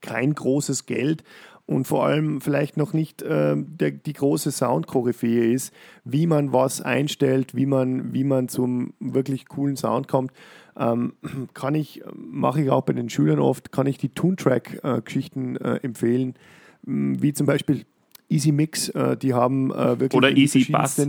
kein 0.00 0.34
großes 0.34 0.86
Geld 0.86 1.24
und 1.70 1.86
vor 1.86 2.04
allem 2.04 2.40
vielleicht 2.40 2.76
noch 2.76 2.92
nicht 2.92 3.22
äh, 3.22 3.54
der, 3.56 3.92
die 3.92 4.12
große 4.12 4.50
Sound-Koryphäe 4.50 5.52
ist, 5.52 5.72
wie 6.04 6.26
man 6.26 6.52
was 6.52 6.80
einstellt, 6.80 7.54
wie 7.54 7.66
man, 7.66 8.12
wie 8.12 8.24
man 8.24 8.48
zum 8.48 8.92
wirklich 8.98 9.46
coolen 9.46 9.76
Sound 9.76 10.08
kommt, 10.08 10.32
ähm, 10.78 11.14
kann 11.54 11.74
ich, 11.74 12.02
mache 12.14 12.62
ich 12.62 12.70
auch 12.70 12.82
bei 12.82 12.92
den 12.92 13.08
Schülern 13.08 13.38
oft, 13.38 13.72
kann 13.72 13.86
ich 13.86 13.98
die 13.98 14.10
Toontrack-Geschichten 14.10 15.56
äh, 15.56 15.76
empfehlen, 15.82 16.34
wie 16.82 17.32
zum 17.32 17.46
Beispiel 17.46 17.84
Easy 18.28 18.52
Mix, 18.52 18.88
äh, 18.90 19.16
die 19.16 19.34
haben 19.34 19.70
äh, 19.72 20.00
wirklich 20.00 20.14
Oder 20.14 20.30
Easy 20.30 20.64
Bass. 20.70 21.04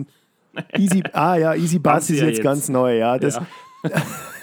Easy, 0.77 1.03
ah 1.13 1.36
ja, 1.36 1.56
Easy 1.56 1.80
Bass 1.80 2.10
ist 2.10 2.20
jetzt, 2.20 2.38
jetzt, 2.38 2.44
ganz 2.44 2.68
neu, 2.68 2.98
ja. 2.98 3.18
Das, 3.18 3.36
ja. 3.36 3.46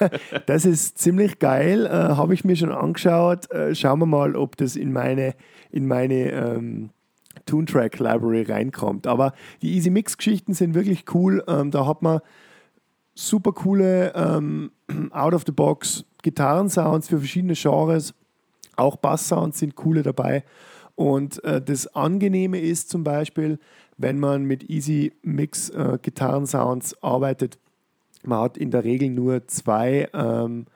das 0.47 0.65
ist 0.65 0.99
ziemlich 0.99 1.39
geil, 1.39 1.87
äh, 1.87 1.91
habe 1.91 2.35
ich 2.35 2.45
mir 2.45 2.57
schon 2.57 2.73
angeschaut. 2.73 3.51
Äh, 3.51 3.75
schauen 3.75 3.99
wir 4.01 4.07
mal, 4.07 4.37
ob 4.37 4.57
das 4.57 4.77
in 4.77 4.93
meine, 4.93 5.35
in 5.71 5.87
meine 5.87 6.33
ähm, 6.33 6.91
Toontrack 7.47 7.99
Library 7.99 8.43
reinkommt. 8.43 9.07
Aber 9.07 9.33
die 9.63 9.75
Easy 9.75 9.91
Mix 9.91 10.17
Geschichten 10.17 10.55
sind 10.55 10.75
wirklich 10.75 11.05
cool. 11.15 11.43
Ähm, 11.49 11.71
da 11.71 11.87
hat 11.87 12.03
man 12.03 12.21
super 13.19 13.53
coole 13.53 14.13
ähm, 14.15 14.71
Out 15.11 15.35
of 15.35 15.43
the 15.45 15.53
Box 15.53 16.05
Gitarrensounds 16.23 17.09
für 17.09 17.19
verschiedene 17.19 17.55
Genres. 17.55 18.15
Auch 18.77 18.97
Bass-Sounds 18.97 19.59
sind 19.59 19.75
coole 19.75 20.03
dabei. 20.03 20.45
Und 20.95 21.43
äh, 21.45 21.61
das 21.61 21.89
Angenehme 21.95 22.61
ist 22.61 22.91
zum 22.91 23.03
Beispiel, 23.03 23.59
wenn 23.97 24.21
man 24.21 24.45
mit 24.45 24.71
Easy 24.71 25.13
Mix 25.23 25.69
äh, 25.71 25.99
Gitarrensounds 26.01 27.03
arbeitet, 27.03 27.59
man 28.25 28.41
hat 28.41 28.57
in 28.57 28.71
der 28.71 28.85
Regel 28.85 29.11
nur 29.11 29.47
zwei 29.49 30.09
ähm, 30.13 30.67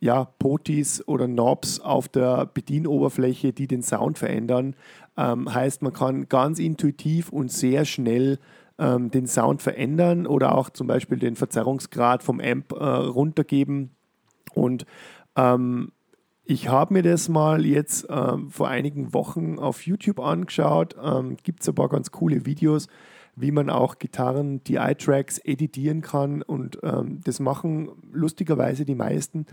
ja, 0.00 0.24
Potis 0.38 1.06
oder 1.06 1.26
Knobs 1.26 1.80
auf 1.80 2.08
der 2.08 2.46
Bedienoberfläche, 2.46 3.52
die 3.52 3.66
den 3.66 3.82
Sound 3.82 4.18
verändern. 4.18 4.74
Ähm, 5.16 5.52
heißt, 5.52 5.82
man 5.82 5.92
kann 5.92 6.28
ganz 6.28 6.58
intuitiv 6.58 7.30
und 7.30 7.52
sehr 7.52 7.84
schnell 7.84 8.38
ähm, 8.78 9.10
den 9.10 9.26
Sound 9.26 9.62
verändern 9.62 10.26
oder 10.26 10.56
auch 10.56 10.70
zum 10.70 10.86
Beispiel 10.86 11.18
den 11.18 11.36
Verzerrungsgrad 11.36 12.22
vom 12.22 12.40
Amp 12.40 12.72
äh, 12.72 12.84
runtergeben. 12.84 13.90
Und 14.54 14.86
ähm, 15.36 15.92
ich 16.44 16.68
habe 16.68 16.94
mir 16.94 17.02
das 17.02 17.28
mal 17.28 17.64
jetzt 17.64 18.08
äh, 18.10 18.36
vor 18.48 18.68
einigen 18.68 19.14
Wochen 19.14 19.58
auf 19.58 19.86
YouTube 19.86 20.20
angeschaut. 20.20 20.96
Ähm, 21.02 21.36
Gibt 21.42 21.62
es 21.62 21.68
ein 21.68 21.74
paar 21.74 21.88
ganz 21.88 22.10
coole 22.10 22.46
Videos 22.46 22.88
wie 23.36 23.50
man 23.50 23.70
auch 23.70 23.98
Gitarren, 23.98 24.62
DI-Tracks 24.64 25.38
editieren 25.38 26.02
kann. 26.02 26.42
Und 26.42 26.78
ähm, 26.82 27.20
das 27.24 27.40
machen 27.40 27.90
lustigerweise 28.12 28.84
die 28.84 28.94
meisten 28.94 29.46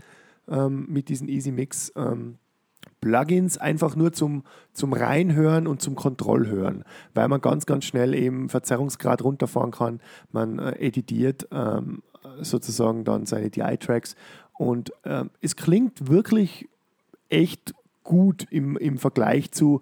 ähm, 0.48 0.86
mit 0.88 1.08
diesen 1.08 1.28
Easy 1.28 1.50
Mix. 1.50 1.92
Ähm, 3.02 3.10
Plugins 3.10 3.58
einfach 3.58 3.96
nur 3.96 4.12
zum, 4.12 4.44
zum 4.72 4.92
Reinhören 4.92 5.66
und 5.66 5.82
zum 5.82 5.94
Kontrollhören, 5.94 6.84
weil 7.14 7.28
man 7.28 7.40
ganz, 7.40 7.66
ganz 7.66 7.84
schnell 7.84 8.14
eben 8.14 8.48
Verzerrungsgrad 8.48 9.22
runterfahren 9.22 9.70
kann. 9.70 10.00
Man 10.30 10.58
äh, 10.58 10.78
editiert 10.78 11.48
ähm, 11.50 12.02
sozusagen 12.40 13.04
dann 13.04 13.26
seine 13.26 13.50
DI-Tracks 13.50 14.16
und 14.58 14.92
äh, 15.04 15.24
es 15.40 15.56
klingt 15.56 16.08
wirklich 16.08 16.68
echt 17.28 17.74
gut 18.04 18.46
im, 18.50 18.76
im 18.76 18.98
Vergleich 18.98 19.52
zu, 19.52 19.80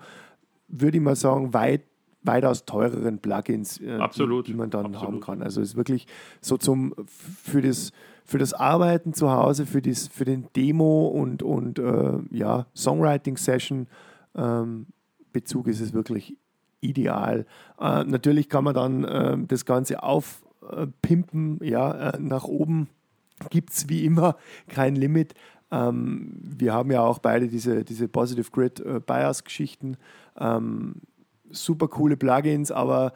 würde 0.68 0.98
ich 0.98 1.02
mal 1.02 1.16
sagen, 1.16 1.52
weit 1.54 1.82
weitaus 2.22 2.66
teureren 2.66 3.18
Plugins, 3.18 3.78
äh, 3.78 3.98
die, 4.14 4.42
die, 4.42 4.54
man 4.54 4.68
dann 4.68 4.86
Absolut. 4.86 5.06
haben 5.06 5.20
kann. 5.20 5.42
Also 5.42 5.62
es 5.62 5.70
ist 5.70 5.76
wirklich 5.76 6.06
so 6.42 6.58
zum 6.58 6.94
für 7.06 7.62
das 7.62 7.92
für 8.30 8.38
das 8.38 8.54
Arbeiten 8.54 9.12
zu 9.12 9.32
Hause, 9.32 9.66
für, 9.66 9.82
das, 9.82 10.06
für 10.06 10.24
den 10.24 10.46
Demo 10.54 11.08
und, 11.08 11.42
und 11.42 11.80
äh, 11.80 12.12
ja, 12.30 12.66
Songwriting-Session 12.76 13.88
ähm, 14.36 14.86
Bezug 15.32 15.66
ist 15.66 15.80
es 15.80 15.92
wirklich 15.92 16.36
ideal. 16.80 17.44
Äh, 17.80 18.04
natürlich 18.04 18.48
kann 18.48 18.62
man 18.62 18.74
dann 18.74 19.02
äh, 19.02 19.36
das 19.48 19.64
Ganze 19.64 20.04
aufpimpen, 20.04 21.58
ja, 21.60 22.10
äh, 22.10 22.20
nach 22.20 22.44
oben 22.44 22.88
gibt 23.50 23.70
es 23.70 23.88
wie 23.88 24.04
immer 24.04 24.36
kein 24.68 24.94
Limit. 24.94 25.34
Ähm, 25.72 26.38
wir 26.40 26.72
haben 26.72 26.92
ja 26.92 27.02
auch 27.02 27.18
beide 27.18 27.48
diese, 27.48 27.84
diese 27.84 28.06
Positive 28.06 28.52
Grid 28.52 28.78
äh, 28.78 29.00
Bias-Geschichten. 29.04 29.96
Ähm, 30.38 31.02
super 31.50 31.88
coole 31.88 32.16
Plugins, 32.16 32.70
aber 32.70 33.12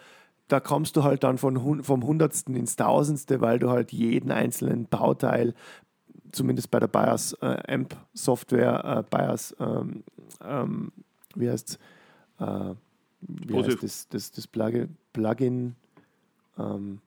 da 0.49 0.61
kommst 0.61 0.97
du 0.97 1.05
halt 1.05 1.25
dann 1.25 1.39
von, 1.39 1.83
vom 1.83 2.05
Hundertsten 2.05 2.55
ins 2.55 2.77
Tausendste, 2.77 3.41
weil 3.41 3.59
du 3.59 3.71
halt 3.71 3.93
jeden 3.93 4.31
einzelnen 4.31 4.87
Bauteil, 4.87 5.55
zumindest 6.33 6.71
bei 6.71 6.81
der 6.81 6.89
Bias 6.89 7.33
äh, 7.41 7.73
Amp 7.73 7.97
Software, 8.13 9.05
äh, 9.11 9.17
Bias, 9.17 9.55
ähm, 9.59 10.05
ähm, 10.45 10.93
wie 11.35 11.51
heißt 11.51 11.79
äh, 12.41 12.75
wie 13.21 13.57
heißt 13.57 13.83
das, 13.83 14.09
das, 14.09 14.31
das 14.33 14.47
Plugin, 14.47 14.97
Plugin 15.13 15.77
ähm, 16.59 17.01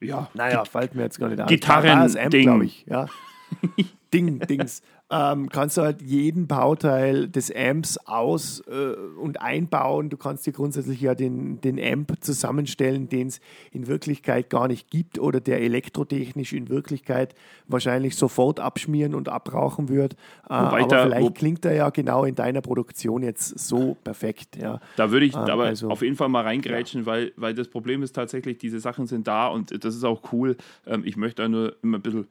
ja, 0.00 0.28
naja, 0.34 0.64
fällt 0.64 0.94
mir 0.94 1.02
jetzt 1.02 1.18
gar 1.18 1.28
nicht 1.28 1.40
ein. 1.40 1.46
Gitarren-Ding. 1.46 2.42
glaube 2.42 2.64
ich. 2.64 2.84
Ja. 2.86 3.06
Ding, 4.12 4.40
Dings 4.40 4.82
ähm, 5.12 5.50
kannst 5.50 5.76
du 5.76 5.82
halt 5.82 6.00
jeden 6.00 6.46
Bauteil 6.46 7.28
des 7.28 7.54
Amps 7.54 7.98
aus- 7.98 8.60
äh, 8.66 8.94
und 9.20 9.42
einbauen. 9.42 10.08
Du 10.08 10.16
kannst 10.16 10.46
dir 10.46 10.52
grundsätzlich 10.52 11.02
ja 11.02 11.14
den, 11.14 11.60
den 11.60 11.78
Amp 11.78 12.14
zusammenstellen, 12.20 13.10
den 13.10 13.26
es 13.26 13.40
in 13.72 13.88
Wirklichkeit 13.88 14.48
gar 14.48 14.68
nicht 14.68 14.90
gibt 14.90 15.18
oder 15.18 15.40
der 15.40 15.60
elektrotechnisch 15.60 16.54
in 16.54 16.70
Wirklichkeit 16.70 17.34
wahrscheinlich 17.68 18.16
sofort 18.16 18.58
abschmieren 18.58 19.14
und 19.14 19.28
abrauchen 19.28 19.90
wird. 19.90 20.14
Äh, 20.48 20.54
aber 20.54 20.82
da, 20.86 21.02
vielleicht 21.02 21.34
klingt 21.34 21.64
er 21.66 21.74
ja 21.74 21.90
genau 21.90 22.24
in 22.24 22.34
deiner 22.34 22.62
Produktion 22.62 23.22
jetzt 23.22 23.58
so 23.58 23.98
perfekt. 24.02 24.56
Ja. 24.56 24.80
Da 24.96 25.10
würde 25.10 25.26
ich 25.26 25.34
ähm, 25.34 25.40
aber 25.42 25.64
also, 25.64 25.90
auf 25.90 26.00
jeden 26.00 26.16
Fall 26.16 26.30
mal 26.30 26.42
reingrätschen, 26.42 27.02
ja. 27.02 27.06
weil, 27.06 27.32
weil 27.36 27.52
das 27.52 27.68
Problem 27.68 28.02
ist 28.02 28.12
tatsächlich, 28.12 28.56
diese 28.56 28.80
Sachen 28.80 29.06
sind 29.06 29.26
da 29.26 29.48
und 29.48 29.84
das 29.84 29.94
ist 29.94 30.04
auch 30.04 30.32
cool. 30.32 30.56
Ähm, 30.86 31.02
ich 31.04 31.18
möchte 31.18 31.42
da 31.42 31.48
nur 31.48 31.76
immer 31.82 31.98
ein 31.98 32.02
bisschen 32.02 32.28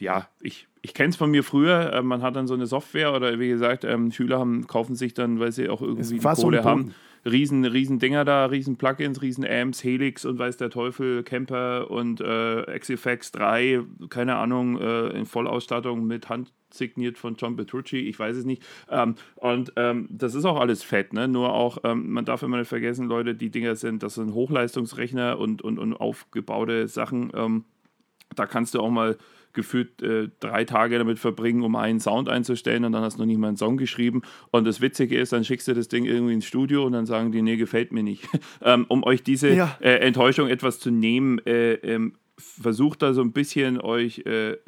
ja, 0.00 0.28
ich, 0.40 0.68
ich 0.82 0.94
kenne 0.94 1.10
es 1.10 1.16
von 1.16 1.30
mir 1.30 1.42
früher, 1.42 1.92
äh, 1.92 2.02
man 2.02 2.22
hat 2.22 2.36
dann 2.36 2.46
so 2.46 2.54
eine 2.54 2.66
Software 2.66 3.14
oder 3.14 3.38
wie 3.38 3.48
gesagt, 3.48 3.84
ähm, 3.84 4.12
Schüler 4.12 4.38
haben, 4.38 4.66
kaufen 4.66 4.94
sich 4.94 5.14
dann, 5.14 5.40
weil 5.40 5.52
sie 5.52 5.68
auch 5.68 5.82
irgendwie 5.82 6.18
Kohle 6.18 6.64
haben, 6.64 6.94
riesen, 7.24 7.64
riesen 7.64 7.98
Dinger 7.98 8.24
da, 8.24 8.46
riesen 8.46 8.76
Plugins, 8.76 9.20
riesen 9.22 9.44
Amps, 9.44 9.82
Helix 9.82 10.24
und 10.24 10.38
weiß 10.38 10.56
der 10.58 10.70
Teufel, 10.70 11.22
Camper 11.22 11.90
und 11.90 12.20
äh, 12.20 12.78
XFX 12.78 13.32
3, 13.32 13.80
keine 14.08 14.36
Ahnung, 14.36 14.80
äh, 14.80 15.08
in 15.08 15.26
Vollausstattung 15.26 16.06
mit 16.06 16.28
Hand 16.28 16.52
signiert 16.70 17.16
von 17.18 17.36
John 17.36 17.56
Petrucci, 17.56 17.98
ich 17.98 18.18
weiß 18.18 18.36
es 18.36 18.44
nicht. 18.44 18.62
Ähm, 18.90 19.14
und 19.36 19.72
ähm, 19.76 20.08
das 20.10 20.34
ist 20.34 20.44
auch 20.44 20.60
alles 20.60 20.82
fett, 20.82 21.12
ne? 21.12 21.26
Nur 21.26 21.52
auch, 21.52 21.78
ähm, 21.84 22.12
man 22.12 22.24
darf 22.24 22.42
immer 22.42 22.58
nicht 22.58 22.68
vergessen, 22.68 23.06
Leute, 23.08 23.34
die 23.34 23.50
Dinger 23.50 23.76
sind, 23.76 24.02
das 24.02 24.14
sind 24.14 24.34
Hochleistungsrechner 24.34 25.38
und, 25.38 25.62
und, 25.62 25.78
und 25.78 25.94
aufgebaute 25.94 26.86
Sachen. 26.88 27.30
Da 28.34 28.46
kannst 28.46 28.74
du 28.74 28.80
auch 28.80 28.90
mal 28.90 29.16
gefühlt 29.56 30.02
äh, 30.02 30.28
drei 30.38 30.64
Tage 30.64 30.98
damit 30.98 31.18
verbringen, 31.18 31.62
um 31.62 31.74
einen 31.74 31.98
Sound 31.98 32.28
einzustellen 32.28 32.84
und 32.84 32.92
dann 32.92 33.02
hast 33.02 33.16
du 33.16 33.20
noch 33.20 33.26
nicht 33.26 33.38
mal 33.38 33.48
einen 33.48 33.56
Song 33.56 33.76
geschrieben. 33.76 34.22
Und 34.52 34.66
das 34.66 34.80
Witzige 34.80 35.18
ist, 35.18 35.32
dann 35.32 35.44
schickst 35.44 35.66
du 35.66 35.74
das 35.74 35.88
Ding 35.88 36.04
irgendwie 36.04 36.34
ins 36.34 36.44
Studio 36.44 36.84
und 36.84 36.92
dann 36.92 37.06
sagen 37.06 37.32
die, 37.32 37.42
nee, 37.42 37.56
gefällt 37.56 37.90
mir 37.90 38.04
nicht. 38.04 38.28
ähm, 38.62 38.84
um 38.88 39.02
euch 39.02 39.24
diese 39.24 39.52
ja. 39.52 39.76
äh, 39.80 39.96
Enttäuschung 39.96 40.48
etwas 40.48 40.78
zu 40.78 40.90
nehmen, 40.90 41.38
äh, 41.46 41.72
ähm, 41.74 42.12
versucht 42.38 43.00
da 43.00 43.14
so 43.14 43.22
ein 43.22 43.32
bisschen 43.32 43.80
euch 43.80 44.18
äh, 44.26 44.58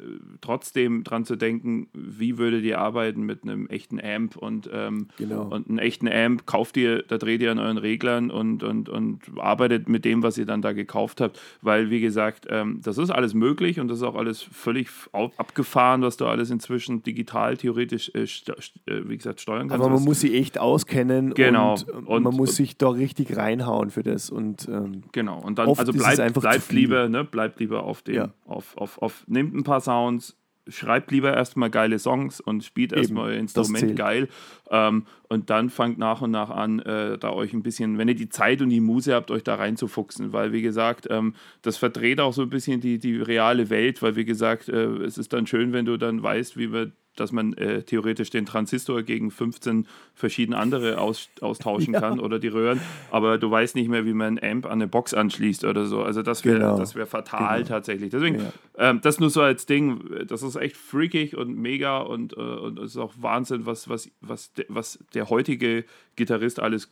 trotzdem 0.41 1.03
dran 1.03 1.25
zu 1.25 1.35
denken, 1.35 1.87
wie 1.93 2.39
würdet 2.39 2.63
ihr 2.63 2.79
arbeiten 2.79 3.21
mit 3.21 3.43
einem 3.43 3.67
echten 3.67 3.99
Amp 4.01 4.37
und, 4.37 4.67
ähm, 4.73 5.07
genau. 5.17 5.43
und 5.43 5.69
einen 5.69 5.77
echten 5.77 6.07
Amp 6.07 6.47
kauft 6.47 6.77
ihr, 6.77 7.03
da 7.03 7.19
dreht 7.19 7.41
ihr 7.41 7.51
an 7.51 7.59
euren 7.59 7.77
Reglern 7.77 8.31
und, 8.31 8.63
und, 8.63 8.89
und 8.89 9.19
arbeitet 9.37 9.87
mit 9.87 10.03
dem, 10.03 10.23
was 10.23 10.37
ihr 10.39 10.47
dann 10.47 10.63
da 10.63 10.73
gekauft 10.73 11.21
habt, 11.21 11.39
weil 11.61 11.91
wie 11.91 12.01
gesagt, 12.01 12.47
ähm, 12.49 12.81
das 12.83 12.97
ist 12.97 13.11
alles 13.11 13.35
möglich 13.35 13.79
und 13.79 13.87
das 13.87 13.99
ist 13.99 14.03
auch 14.03 14.15
alles 14.15 14.41
völlig 14.41 14.89
abgefahren, 15.11 16.01
was 16.01 16.17
du 16.17 16.25
alles 16.25 16.49
inzwischen 16.49 17.03
digital 17.03 17.55
theoretisch, 17.55 18.11
äh, 18.15 18.23
äh, 18.23 19.07
wie 19.07 19.17
gesagt, 19.17 19.41
steuern 19.41 19.67
kannst. 19.67 19.83
Aber 19.83 19.93
man 19.93 20.03
muss 20.03 20.21
sich 20.21 20.33
echt 20.33 20.57
auskennen 20.57 21.35
genau. 21.35 21.73
und, 21.73 22.07
und 22.07 22.23
man 22.23 22.35
muss 22.35 22.55
sich 22.55 22.77
da 22.77 22.89
richtig 22.89 23.37
reinhauen 23.37 23.91
für 23.91 24.01
das 24.01 24.31
und 24.31 24.67
ähm, 24.67 25.03
genau 25.11 25.39
und 25.39 25.59
dann 25.59 25.69
also 25.69 25.93
bleibt, 25.93 26.33
bleibt 26.33 26.71
lieber, 26.71 27.09
ne, 27.09 27.23
bleibt 27.23 27.58
lieber 27.59 27.83
auf 27.83 28.01
dem, 28.01 28.15
ja. 28.15 28.33
auf, 28.45 28.77
auf, 28.77 29.01
auf, 29.01 29.23
nehmt 29.27 29.53
ein 29.53 29.63
paar 29.63 29.81
Sounds, 29.81 30.37
schreibt 30.69 31.11
lieber 31.11 31.33
erstmal 31.33 31.69
geile 31.69 31.99
Songs 31.99 32.39
und 32.39 32.63
spielt 32.63 32.93
erstmal 32.93 33.31
euer 33.31 33.39
Instrument 33.39 33.95
geil. 33.95 34.27
Ähm, 34.69 35.05
und 35.27 35.49
dann 35.49 35.69
fangt 35.69 35.97
nach 35.97 36.21
und 36.21 36.31
nach 36.31 36.49
an, 36.49 36.79
äh, 36.79 37.17
da 37.17 37.31
euch 37.31 37.53
ein 37.53 37.63
bisschen, 37.63 37.97
wenn 37.97 38.07
ihr 38.07 38.15
die 38.15 38.29
Zeit 38.29 38.61
und 38.61 38.69
die 38.69 38.79
Muse 38.79 39.13
habt, 39.13 39.31
euch 39.31 39.43
da 39.43 39.55
reinzufuchsen. 39.55 40.31
Weil, 40.31 40.53
wie 40.53 40.61
gesagt, 40.61 41.07
ähm, 41.09 41.33
das 41.61 41.77
verdreht 41.77 42.19
auch 42.19 42.33
so 42.33 42.43
ein 42.43 42.49
bisschen 42.49 42.81
die, 42.81 42.99
die 42.99 43.17
reale 43.17 43.69
Welt, 43.69 44.01
weil, 44.01 44.15
wie 44.15 44.25
gesagt, 44.25 44.69
äh, 44.69 44.85
es 45.03 45.17
ist 45.17 45.33
dann 45.33 45.47
schön, 45.47 45.73
wenn 45.73 45.85
du 45.85 45.97
dann 45.97 46.21
weißt, 46.21 46.57
wie 46.57 46.71
wir 46.71 46.91
dass 47.19 47.31
man 47.31 47.53
äh, 47.53 47.83
theoretisch 47.83 48.29
den 48.29 48.45
Transistor 48.45 49.03
gegen 49.03 49.31
15 49.31 49.87
verschiedene 50.13 50.57
andere 50.57 50.99
aus, 50.99 51.29
austauschen 51.41 51.93
ja. 51.95 51.99
kann 51.99 52.19
oder 52.19 52.39
die 52.39 52.47
Röhren, 52.47 52.79
aber 53.11 53.37
du 53.37 53.49
weißt 53.49 53.75
nicht 53.75 53.89
mehr, 53.89 54.05
wie 54.05 54.13
man 54.13 54.37
ein 54.39 54.51
Amp 54.51 54.65
an 54.65 54.73
eine 54.73 54.87
Box 54.87 55.13
anschließt 55.13 55.65
oder 55.65 55.85
so. 55.85 56.03
Also 56.03 56.21
das 56.21 56.45
wäre 56.45 56.59
genau. 56.59 56.77
wär 56.77 57.05
fatal 57.05 57.57
genau. 57.59 57.67
tatsächlich. 57.67 58.09
Deswegen, 58.09 58.39
ja. 58.39 58.53
ähm, 58.77 59.01
das 59.01 59.19
nur 59.19 59.29
so 59.29 59.41
als 59.41 59.65
Ding, 59.65 60.01
das 60.27 60.43
ist 60.43 60.55
echt 60.55 60.77
freakig 60.77 61.35
und 61.35 61.57
mega 61.57 61.99
und, 61.99 62.33
äh, 62.33 62.41
und 62.41 62.79
es 62.79 62.91
ist 62.91 62.97
auch 62.97 63.13
Wahnsinn, 63.19 63.65
was, 63.65 63.89
was, 63.89 64.09
was, 64.21 64.53
de, 64.53 64.65
was 64.69 64.99
der 65.13 65.29
heutige 65.29 65.85
Gitarrist 66.15 66.59
alles 66.59 66.91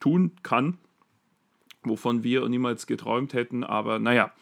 tun 0.00 0.32
kann, 0.42 0.78
wovon 1.82 2.24
wir 2.24 2.48
niemals 2.48 2.86
geträumt 2.86 3.34
hätten, 3.34 3.64
aber 3.64 3.98
naja, 3.98 4.32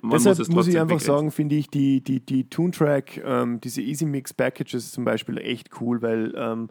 man 0.00 0.12
Deshalb 0.12 0.38
muss, 0.38 0.48
muss 0.48 0.66
ich 0.68 0.76
einfach 0.76 0.96
begrenzen. 0.96 1.06
sagen, 1.06 1.30
finde 1.30 1.56
ich 1.56 1.68
die, 1.68 2.00
die, 2.00 2.20
die 2.20 2.48
Toontrack, 2.48 3.22
ähm, 3.24 3.60
diese 3.60 3.82
Easy 3.82 4.06
Mix 4.06 4.32
Packages 4.32 4.92
zum 4.92 5.04
Beispiel 5.04 5.38
echt 5.38 5.70
cool, 5.80 6.02
weil 6.02 6.32
ähm, 6.36 6.68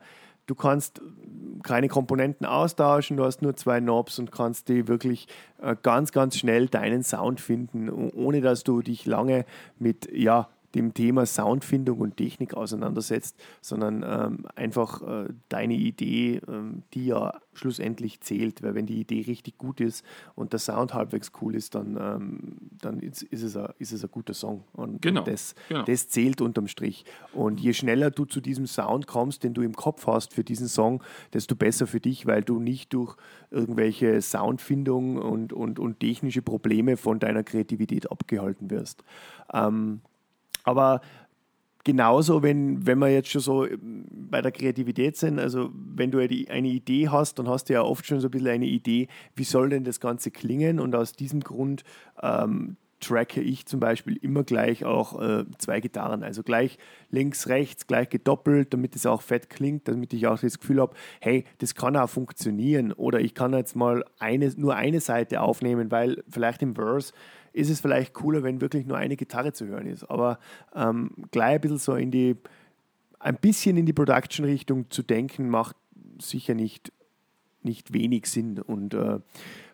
du 0.48 0.56
kannst 0.56 1.02
keine 1.64 1.88
Komponenten 1.88 2.46
austauschen, 2.46 3.18
du 3.18 3.26
hast 3.26 3.42
nur 3.42 3.56
zwei 3.56 3.80
Knobs 3.80 4.20
und 4.20 4.32
kannst 4.32 4.70
die 4.70 4.88
wirklich 4.88 5.28
äh, 5.62 5.76
ganz, 5.82 6.12
ganz 6.12 6.38
schnell 6.38 6.68
deinen 6.68 7.04
Sound 7.04 7.40
finden, 7.40 7.90
ohne 7.90 8.42
dass 8.42 8.64
du 8.64 8.82
dich 8.82 9.06
lange 9.06 9.46
mit 9.78 10.10
ja, 10.12 10.50
dem 10.76 10.94
Thema 10.94 11.26
Soundfindung 11.26 12.00
und 12.00 12.18
Technik 12.18 12.54
auseinandersetzt, 12.54 13.38
sondern 13.62 14.04
ähm, 14.08 14.46
einfach 14.56 15.02
äh, 15.02 15.30
deine 15.50 15.76
Idee, 15.76 16.42
ähm, 16.48 16.84
die 16.94 17.08
ja 17.08 17.40
schlussendlich 17.54 18.22
zählt, 18.22 18.62
weil 18.64 18.76
wenn 18.76 18.86
die 18.86 19.00
Idee 19.00 19.24
richtig 19.28 19.58
gut 19.58 19.82
ist 19.82 20.06
und 20.36 20.54
der 20.54 20.60
Sound 20.60 20.94
halbwegs 20.94 21.32
cool 21.42 21.56
ist, 21.56 21.76
dann, 21.76 21.98
ähm, 22.00 22.58
dann 22.82 23.00
ist, 23.00 23.24
ist, 23.24 23.44
es 23.44 23.58
ein, 23.58 23.70
ist 23.78 23.92
es 23.92 24.04
ein 24.04 24.12
guter 24.12 24.34
Song. 24.34 24.64
Und, 24.74 25.02
genau, 25.02 25.22
und 25.22 25.28
das, 25.28 25.56
genau. 25.68 25.84
das 25.84 26.08
zählt 26.08 26.42
unterm 26.42 26.68
Strich. 26.68 27.06
Und 27.34 27.60
je 27.60 27.74
schneller 27.74 28.10
du 28.12 28.26
zu 28.26 28.40
diesem 28.40 28.68
Sound 28.68 29.08
kommst, 29.08 29.44
den 29.44 29.54
du 29.54 29.62
im 29.62 29.74
Kopf 29.74 30.08
hast 30.08 30.34
für 30.34 30.44
diesen 30.44 30.68
Song, 30.68 31.04
desto 31.34 31.56
besser 31.56 31.88
für 31.88 32.00
dich, 32.00 32.26
weil 32.26 32.44
du 32.44 32.60
nicht 32.60 32.94
durch 32.94 33.16
irgendwelche 33.50 34.22
Soundfindung 34.22 35.18
und, 35.18 35.52
und, 35.52 35.80
und 35.80 36.00
technische 36.00 36.42
Probleme 36.42 36.96
von 36.96 37.20
deiner 37.20 37.44
Kreativität 37.44 38.10
abgehalten 38.12 38.70
wirst. 38.70 39.04
Ähm, 39.54 40.02
aber 40.64 41.02
genauso, 41.84 42.44
wenn, 42.44 42.86
wenn 42.86 43.00
wir 43.00 43.10
jetzt 43.10 43.30
schon 43.30 43.42
so 43.42 43.66
ähm, 43.66 44.06
bei 44.12 44.42
der 44.42 44.52
Kreativität 44.52 45.18
sind, 45.18 45.40
also 45.40 45.70
wenn 45.74 46.12
du 46.12 46.20
eine 46.20 46.68
Idee 46.68 47.10
hast, 47.10 47.40
dann 47.40 47.48
hast 47.48 47.70
du 47.70 47.74
ja 47.74 47.82
oft 47.82 48.06
schon 48.06 48.20
so 48.20 48.28
ein 48.28 48.32
bisschen 48.32 48.50
eine 48.50 48.66
Idee, 48.66 49.08
wie 49.36 49.44
soll 49.44 49.70
denn 49.70 49.84
das 49.84 50.00
Ganze 50.00 50.32
klingen? 50.32 50.80
Und 50.80 50.96
aus 50.96 51.14
diesem 51.14 51.42
Grund 51.42 51.84
ähm, 52.22 52.78
tracke 53.02 53.42
ich 53.42 53.66
zum 53.66 53.80
Beispiel 53.80 54.16
immer 54.18 54.44
gleich 54.44 54.86
auch 54.86 55.20
äh, 55.20 55.46
zwei 55.58 55.82
Gitarren, 55.82 56.24
also 56.24 56.44
gleich 56.44 56.78
links, 57.10 57.48
rechts, 57.48 57.88
gleich 57.88 58.10
gedoppelt, 58.10 58.74
damit 58.74 58.96
es 58.96 59.06
auch 59.06 59.22
fett 59.22 59.50
klingt, 59.50 59.88
damit 59.88 60.14
ich 60.14 60.28
auch 60.28 60.40
das 60.40 60.60
Gefühl 60.60 60.80
habe, 60.80 60.96
hey, 61.20 61.44
das 61.58 61.76
kann 61.76 61.98
auch 61.98 62.10
funktionieren. 62.10 62.94
Oder 62.94 63.20
ich 63.20 63.34
kann 63.34 63.54
jetzt 63.54 63.76
mal 63.76 64.06
eine, 64.20 64.52
nur 64.56 64.76
eine 64.76 65.02
Seite 65.02 65.42
aufnehmen, 65.42 65.92
weil 65.92 66.24
vielleicht 66.30 66.62
im 66.62 66.76
Verse 66.76 67.12
ist 67.54 67.70
es 67.70 67.82
vielleicht 67.82 68.14
cooler, 68.14 68.44
wenn 68.44 68.62
wirklich 68.62 68.86
nur 68.86 68.98
eine 68.98 69.18
Gitarre 69.18 69.54
zu 69.54 69.68
hören 69.68 69.88
ist. 69.88 70.04
Aber 70.06 70.40
ähm, 70.76 71.12
gleich 71.32 71.56
ein 71.56 71.62
bisschen 71.62 71.78
so 71.78 71.96
in 71.96 72.12
die, 72.12 72.38
ein 73.20 73.36
bisschen 73.36 73.78
in 73.78 73.86
die 73.86 73.94
Production-Richtung 73.94 74.90
zu 74.90 75.04
denken, 75.04 75.50
macht 75.50 75.76
sicher 76.20 76.54
nicht, 76.54 76.92
nicht 77.62 77.94
wenig 77.94 78.28
Sinn. 78.28 78.60
Und 78.60 78.94
äh, 78.94 79.20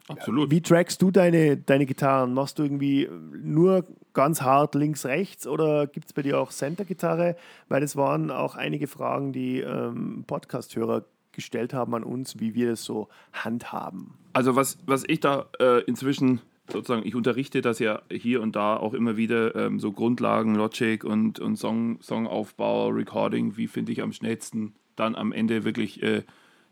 Absolut. 0.09 0.51
Wie 0.51 0.61
trackst 0.61 1.01
du 1.01 1.11
deine, 1.11 1.57
deine 1.57 1.85
Gitarren? 1.85 2.33
Machst 2.33 2.59
du 2.59 2.63
irgendwie 2.63 3.09
nur 3.43 3.85
ganz 4.13 4.41
hart 4.41 4.73
links, 4.75 5.05
rechts 5.05 5.45
oder 5.45 5.85
gibt 5.85 6.07
es 6.07 6.13
bei 6.13 6.21
dir 6.21 6.39
auch 6.39 6.51
Center-Gitarre? 6.51 7.35
Weil 7.67 7.81
das 7.81 7.95
waren 7.95 8.31
auch 8.31 8.55
einige 8.55 8.87
Fragen, 8.87 9.33
die 9.33 9.59
ähm, 9.59 10.23
Podcast-Hörer 10.25 11.03
gestellt 11.33 11.73
haben 11.73 11.93
an 11.93 12.03
uns, 12.03 12.39
wie 12.39 12.55
wir 12.55 12.69
das 12.69 12.83
so 12.83 13.09
handhaben. 13.33 14.13
Also 14.33 14.55
was, 14.55 14.77
was 14.85 15.03
ich 15.07 15.19
da 15.19 15.45
äh, 15.59 15.83
inzwischen 15.83 16.41
sozusagen, 16.69 17.05
ich 17.05 17.15
unterrichte 17.15 17.61
das 17.61 17.79
ja 17.79 18.01
hier 18.11 18.41
und 18.41 18.55
da 18.55 18.77
auch 18.77 18.93
immer 18.93 19.17
wieder, 19.17 19.55
ähm, 19.55 19.79
so 19.79 19.91
Grundlagen, 19.91 20.55
Logic 20.55 21.03
und, 21.03 21.39
und 21.39 21.55
Song, 21.55 21.99
Songaufbau, 22.01 22.89
Recording, 22.89 23.57
wie 23.57 23.67
finde 23.67 23.91
ich 23.91 24.01
am 24.01 24.11
schnellsten 24.11 24.73
dann 24.95 25.15
am 25.15 25.31
Ende 25.31 25.63
wirklich, 25.63 26.01
äh, 26.03 26.23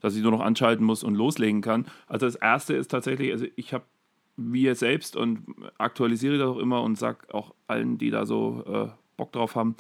dass 0.02 0.16
ich 0.16 0.22
nur 0.22 0.32
noch 0.32 0.42
anschalten 0.42 0.86
muss 0.86 1.04
und 1.04 1.16
loslegen 1.16 1.62
kann. 1.62 1.86
Also 2.08 2.26
das 2.26 2.36
Erste 2.36 2.74
ist 2.74 2.90
tatsächlich, 2.90 3.32
also 3.32 3.46
ich 3.56 3.74
habe 3.74 3.86
mir 4.38 4.76
selbst 4.76 5.16
und 5.16 5.46
aktualisiere 5.78 6.38
das 6.38 6.48
auch 6.48 6.58
immer 6.58 6.82
und 6.82 6.98
sage 6.98 7.34
auch 7.34 7.54
allen, 7.68 7.98
die 7.98 8.10
da 8.10 8.26
so 8.26 8.64
äh, 8.68 8.88
Bock 9.16 9.32
drauf 9.32 9.56
haben, 9.56 9.76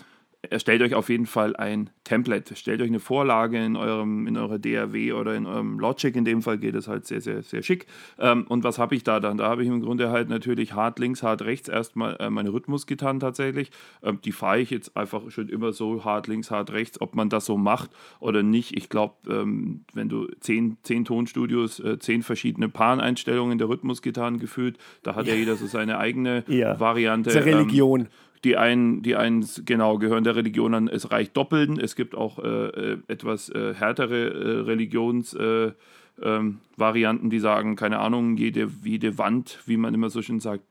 erstellt 0.49 0.81
euch 0.81 0.95
auf 0.95 1.09
jeden 1.09 1.25
Fall 1.25 1.55
ein 1.55 1.89
Template. 2.03 2.55
Stellt 2.55 2.81
euch 2.81 2.87
eine 2.87 2.99
Vorlage 2.99 3.63
in, 3.63 3.75
eurem, 3.75 4.27
in 4.27 4.37
eurer 4.37 4.59
DAW 4.59 5.13
oder 5.13 5.35
in 5.35 5.45
eurem 5.45 5.79
Logic. 5.79 6.15
In 6.15 6.25
dem 6.25 6.41
Fall 6.41 6.57
geht 6.57 6.75
es 6.75 6.87
halt 6.87 7.05
sehr, 7.05 7.21
sehr, 7.21 7.43
sehr 7.43 7.63
schick. 7.63 7.87
Ähm, 8.19 8.45
und 8.47 8.63
was 8.63 8.79
habe 8.79 8.95
ich 8.95 9.03
da 9.03 9.19
dann? 9.19 9.37
Da 9.37 9.47
habe 9.47 9.63
ich 9.63 9.67
im 9.67 9.81
Grunde 9.81 10.09
halt 10.09 10.29
natürlich 10.29 10.73
hart 10.73 10.99
links, 10.99 11.23
hart 11.23 11.41
rechts 11.43 11.69
erstmal 11.69 12.17
äh, 12.19 12.29
meine 12.29 12.53
Rhythmusgitarren 12.53 13.19
tatsächlich. 13.19 13.71
Ähm, 14.03 14.19
die 14.23 14.31
fahre 14.31 14.59
ich 14.59 14.69
jetzt 14.69 14.95
einfach 14.95 15.21
schon 15.29 15.49
immer 15.49 15.73
so 15.73 16.05
hart 16.05 16.27
links, 16.27 16.51
hart 16.51 16.71
rechts. 16.71 17.01
Ob 17.01 17.15
man 17.15 17.29
das 17.29 17.45
so 17.45 17.57
macht 17.57 17.91
oder 18.19 18.43
nicht, 18.43 18.75
ich 18.75 18.89
glaube, 18.89 19.15
ähm, 19.29 19.81
wenn 19.93 20.09
du 20.09 20.27
zehn, 20.39 20.77
zehn 20.83 21.05
Tonstudios, 21.05 21.79
äh, 21.79 21.99
zehn 21.99 22.23
verschiedene 22.23 22.69
Pan-Einstellungen 22.69 23.57
der 23.57 23.69
Rhythmusgitarren 23.69 24.39
gefühlt, 24.39 24.77
da 25.03 25.15
hat 25.15 25.27
ja, 25.27 25.35
jeder 25.35 25.55
so 25.55 25.65
seine 25.67 25.97
eigene 25.97 26.43
ja. 26.47 26.79
Variante. 26.79 27.29
Ist 27.29 27.37
eine 27.37 27.45
Religion. 27.45 28.07
Die 28.45 28.55
einen, 28.57 29.01
die 29.01 29.15
einen 29.15 29.43
genau 29.65 29.97
gehören 29.97 30.23
der 30.23 30.35
Religion 30.35 30.75
an, 30.75 30.87
es 30.87 31.09
reicht 31.09 31.35
Doppeln. 31.35 31.79
Es 31.79 31.95
gibt 31.95 32.13
auch 32.13 32.37
äh, 32.37 32.93
äh 32.93 32.97
etwas 33.07 33.49
äh, 33.49 33.73
härtere 33.73 34.29
äh, 34.29 34.59
Religionsvarianten, 34.61 37.25
ähm, 37.25 37.29
die 37.31 37.39
sagen, 37.39 37.75
keine 37.75 37.97
Ahnung, 37.97 38.37
jede, 38.37 38.69
jede 38.83 39.17
Wand, 39.17 39.57
wie 39.65 39.77
man 39.77 39.95
immer 39.95 40.11
so 40.11 40.21
schön 40.21 40.39
sagt, 40.39 40.63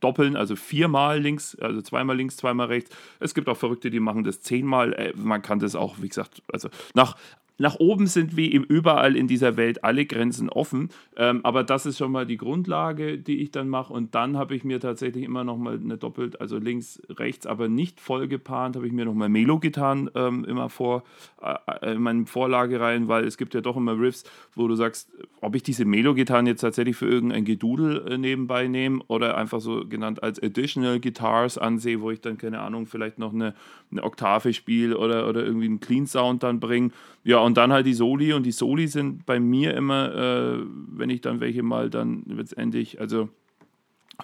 doppeln, 0.00 0.36
also 0.36 0.56
viermal 0.56 1.20
links, 1.20 1.54
also 1.56 1.82
zweimal 1.82 2.16
links, 2.16 2.38
zweimal 2.38 2.68
rechts. 2.68 2.96
Es 3.20 3.34
gibt 3.34 3.50
auch 3.50 3.58
Verrückte, 3.58 3.90
die 3.90 4.00
machen 4.00 4.24
das 4.24 4.40
zehnmal. 4.40 4.94
Äh, 4.94 5.12
man 5.14 5.42
kann 5.42 5.58
das 5.58 5.76
auch, 5.76 5.96
wie 6.00 6.08
gesagt, 6.08 6.42
also 6.50 6.70
nach 6.94 7.14
nach 7.58 7.76
oben 7.80 8.06
sind 8.06 8.36
wie 8.36 8.50
überall 8.52 9.16
in 9.16 9.26
dieser 9.26 9.56
Welt 9.56 9.84
alle 9.84 10.06
Grenzen 10.06 10.48
offen. 10.48 10.90
Ähm, 11.16 11.40
aber 11.42 11.64
das 11.64 11.86
ist 11.86 11.98
schon 11.98 12.12
mal 12.12 12.24
die 12.24 12.36
Grundlage, 12.36 13.18
die 13.18 13.42
ich 13.42 13.50
dann 13.50 13.68
mache. 13.68 13.92
Und 13.92 14.14
dann 14.14 14.36
habe 14.36 14.54
ich 14.54 14.64
mir 14.64 14.80
tatsächlich 14.80 15.24
immer 15.24 15.44
noch 15.44 15.56
mal 15.56 15.74
eine 15.74 15.98
doppelt, 15.98 16.40
also 16.40 16.58
links, 16.58 17.02
rechts, 17.10 17.46
aber 17.46 17.68
nicht 17.68 18.00
voll 18.00 18.28
gepaart, 18.28 18.76
habe 18.76 18.86
ich 18.86 18.92
mir 18.92 19.04
noch 19.04 19.14
mal 19.14 19.28
Melo-Gitarren 19.28 20.10
ähm, 20.14 20.44
immer 20.44 20.68
vor 20.68 21.02
äh, 21.42 21.92
in 21.92 22.02
meine 22.02 22.26
Vorlage 22.26 22.80
rein, 22.80 23.08
weil 23.08 23.24
es 23.24 23.36
gibt 23.36 23.54
ja 23.54 23.60
doch 23.60 23.76
immer 23.76 23.98
Riffs, 23.98 24.24
wo 24.54 24.68
du 24.68 24.76
sagst, 24.76 25.10
ob 25.40 25.54
ich 25.54 25.62
diese 25.62 25.84
Melo-Gitarren 25.84 26.46
jetzt 26.46 26.60
tatsächlich 26.60 26.96
für 26.96 27.08
irgendein 27.08 27.44
Gedudel 27.44 28.06
äh, 28.08 28.18
nebenbei 28.18 28.68
nehme 28.68 29.02
oder 29.08 29.36
einfach 29.36 29.60
so 29.60 29.84
genannt 29.86 30.22
als 30.22 30.40
Additional 30.42 31.00
Guitars 31.00 31.58
ansehe, 31.58 32.00
wo 32.00 32.10
ich 32.10 32.20
dann, 32.20 32.38
keine 32.38 32.60
Ahnung, 32.60 32.86
vielleicht 32.86 33.18
noch 33.18 33.32
eine, 33.32 33.54
eine 33.90 34.02
Oktave 34.04 34.52
spiele 34.52 34.96
oder, 34.96 35.28
oder 35.28 35.44
irgendwie 35.44 35.66
einen 35.66 35.80
Clean 35.80 36.06
Sound 36.06 36.42
dann 36.42 36.60
bringe. 36.60 36.90
Ja, 37.24 37.38
und 37.48 37.56
dann 37.56 37.72
halt 37.72 37.86
die 37.86 37.94
Soli. 37.94 38.34
Und 38.34 38.44
die 38.44 38.52
Soli 38.52 38.88
sind 38.88 39.24
bei 39.24 39.40
mir 39.40 39.72
immer, 39.72 40.14
äh, 40.14 40.66
wenn 40.90 41.08
ich 41.08 41.22
dann 41.22 41.40
welche 41.40 41.62
mal 41.62 41.88
dann 41.88 42.24
letztendlich, 42.26 43.00
also 43.00 43.30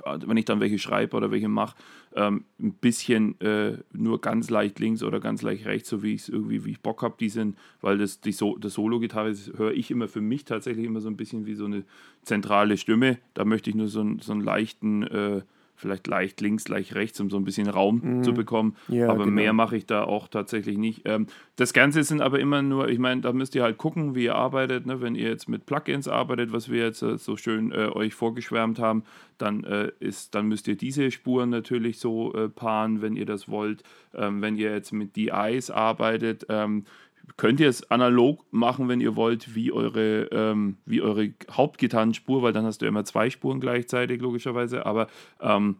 wenn 0.04 0.36
ich 0.36 0.44
dann 0.44 0.60
welche 0.60 0.78
schreibe 0.78 1.16
oder 1.16 1.30
welche 1.30 1.48
mache, 1.48 1.74
ähm, 2.16 2.44
ein 2.60 2.74
bisschen 2.74 3.40
äh, 3.40 3.78
nur 3.94 4.20
ganz 4.20 4.50
leicht 4.50 4.78
links 4.78 5.02
oder 5.02 5.20
ganz 5.20 5.40
leicht 5.40 5.64
rechts, 5.64 5.88
so 5.88 6.02
wie 6.02 6.12
ich 6.12 6.30
irgendwie, 6.30 6.66
wie 6.66 6.72
ich 6.72 6.80
Bock 6.80 7.02
habe, 7.02 7.14
die 7.18 7.30
sind, 7.30 7.56
weil 7.80 7.96
das, 7.96 8.20
die 8.20 8.32
so 8.32 8.58
das 8.58 8.74
Solo-Gitarre 8.74 9.34
höre 9.56 9.72
ich 9.72 9.90
immer 9.90 10.08
für 10.08 10.20
mich 10.20 10.44
tatsächlich 10.44 10.84
immer 10.84 11.00
so 11.00 11.08
ein 11.08 11.16
bisschen 11.16 11.46
wie 11.46 11.54
so 11.54 11.64
eine 11.64 11.84
zentrale 12.24 12.76
Stimme. 12.76 13.16
Da 13.32 13.46
möchte 13.46 13.70
ich 13.70 13.76
nur 13.76 13.88
so, 13.88 14.04
so 14.20 14.32
einen 14.32 14.42
leichten 14.42 15.04
äh, 15.04 15.40
vielleicht 15.76 16.06
leicht 16.06 16.40
links, 16.40 16.68
leicht 16.68 16.94
rechts, 16.94 17.20
um 17.20 17.30
so 17.30 17.36
ein 17.36 17.44
bisschen 17.44 17.68
Raum 17.68 18.00
mhm. 18.02 18.22
zu 18.22 18.32
bekommen. 18.32 18.76
Ja, 18.88 19.08
aber 19.08 19.24
genau. 19.24 19.34
mehr 19.34 19.52
mache 19.52 19.76
ich 19.76 19.86
da 19.86 20.04
auch 20.04 20.28
tatsächlich 20.28 20.78
nicht. 20.78 21.02
Ähm, 21.04 21.26
das 21.56 21.72
Ganze 21.72 22.02
sind 22.02 22.20
aber 22.20 22.38
immer 22.38 22.62
nur, 22.62 22.88
ich 22.88 22.98
meine, 22.98 23.20
da 23.20 23.32
müsst 23.32 23.54
ihr 23.54 23.62
halt 23.62 23.78
gucken, 23.78 24.14
wie 24.14 24.24
ihr 24.24 24.34
arbeitet. 24.34 24.86
Ne? 24.86 25.00
Wenn 25.00 25.14
ihr 25.14 25.28
jetzt 25.28 25.48
mit 25.48 25.66
Plugins 25.66 26.08
arbeitet, 26.08 26.52
was 26.52 26.70
wir 26.70 26.84
jetzt 26.84 27.02
äh, 27.02 27.18
so 27.18 27.36
schön 27.36 27.72
äh, 27.72 27.88
euch 27.92 28.14
vorgeschwärmt 28.14 28.78
haben, 28.78 29.04
dann, 29.38 29.64
äh, 29.64 29.90
ist, 30.00 30.34
dann 30.34 30.46
müsst 30.46 30.68
ihr 30.68 30.76
diese 30.76 31.10
Spuren 31.10 31.50
natürlich 31.50 31.98
so 31.98 32.32
äh, 32.34 32.48
paaren, 32.48 33.02
wenn 33.02 33.16
ihr 33.16 33.26
das 33.26 33.48
wollt. 33.48 33.82
Ähm, 34.14 34.42
wenn 34.42 34.56
ihr 34.56 34.72
jetzt 34.72 34.92
mit 34.92 35.16
DIs 35.16 35.70
arbeitet, 35.70 36.46
ähm, 36.48 36.84
könnt 37.36 37.60
ihr 37.60 37.68
es 37.68 37.90
analog 37.90 38.44
machen, 38.50 38.88
wenn 38.88 39.00
ihr 39.00 39.16
wollt, 39.16 39.54
wie 39.54 39.72
eure, 39.72 40.28
ähm, 40.32 40.76
wie 40.86 41.02
eure 41.02 41.32
Hauptgitarrenspur, 41.50 42.42
weil 42.42 42.52
dann 42.52 42.64
hast 42.64 42.82
du 42.82 42.86
immer 42.86 43.04
zwei 43.04 43.30
Spuren 43.30 43.60
gleichzeitig, 43.60 44.20
logischerweise, 44.20 44.86
aber 44.86 45.08
ähm, 45.40 45.76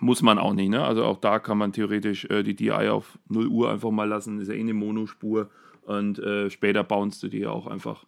muss 0.00 0.22
man 0.22 0.38
auch 0.38 0.54
nicht. 0.54 0.70
Ne? 0.70 0.82
Also 0.82 1.04
auch 1.04 1.18
da 1.18 1.38
kann 1.38 1.58
man 1.58 1.72
theoretisch 1.72 2.24
äh, 2.26 2.42
die 2.42 2.54
DI 2.54 2.88
auf 2.88 3.18
0 3.28 3.46
Uhr 3.48 3.70
einfach 3.70 3.90
mal 3.90 4.08
lassen, 4.08 4.40
ist 4.40 4.48
ja 4.48 4.54
eh 4.54 4.60
eine 4.60 4.74
Monospur 4.74 5.50
und 5.82 6.18
äh, 6.18 6.50
später 6.50 6.84
bounst 6.84 7.22
du 7.22 7.28
die 7.28 7.46
auch 7.46 7.66
einfach 7.66 8.04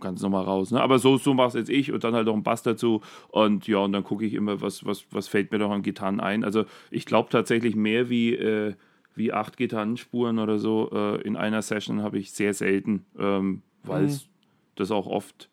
ganz 0.00 0.22
normal 0.22 0.44
raus. 0.44 0.70
Ne? 0.70 0.80
Aber 0.80 0.98
so, 0.98 1.16
so 1.16 1.34
es 1.42 1.54
jetzt 1.54 1.70
ich 1.70 1.92
und 1.92 2.04
dann 2.04 2.14
halt 2.14 2.26
noch 2.26 2.34
ein 2.34 2.42
Bass 2.42 2.62
dazu 2.62 3.02
und 3.28 3.66
ja, 3.66 3.78
und 3.78 3.92
dann 3.92 4.04
gucke 4.04 4.24
ich 4.24 4.34
immer, 4.34 4.60
was, 4.60 4.84
was, 4.84 5.06
was 5.10 5.28
fällt 5.28 5.50
mir 5.50 5.58
doch 5.58 5.70
an 5.70 5.82
Gitarren 5.82 6.20
ein. 6.20 6.44
Also 6.44 6.64
ich 6.90 7.04
glaube 7.04 7.30
tatsächlich 7.30 7.74
mehr 7.74 8.08
wie 8.08 8.34
äh, 8.34 8.74
wie 9.18 9.32
acht 9.32 9.56
Gitarrenspuren 9.56 10.38
oder 10.38 10.58
so 10.58 10.90
äh, 10.92 11.20
in 11.22 11.36
einer 11.36 11.62
Session 11.62 12.02
habe 12.02 12.18
ich 12.18 12.32
sehr 12.32 12.54
selten, 12.54 13.04
ähm, 13.18 13.62
weil 13.82 14.04
es 14.04 14.24
mhm. 14.24 14.28
das 14.76 14.90
auch 14.90 15.06
oft 15.06 15.48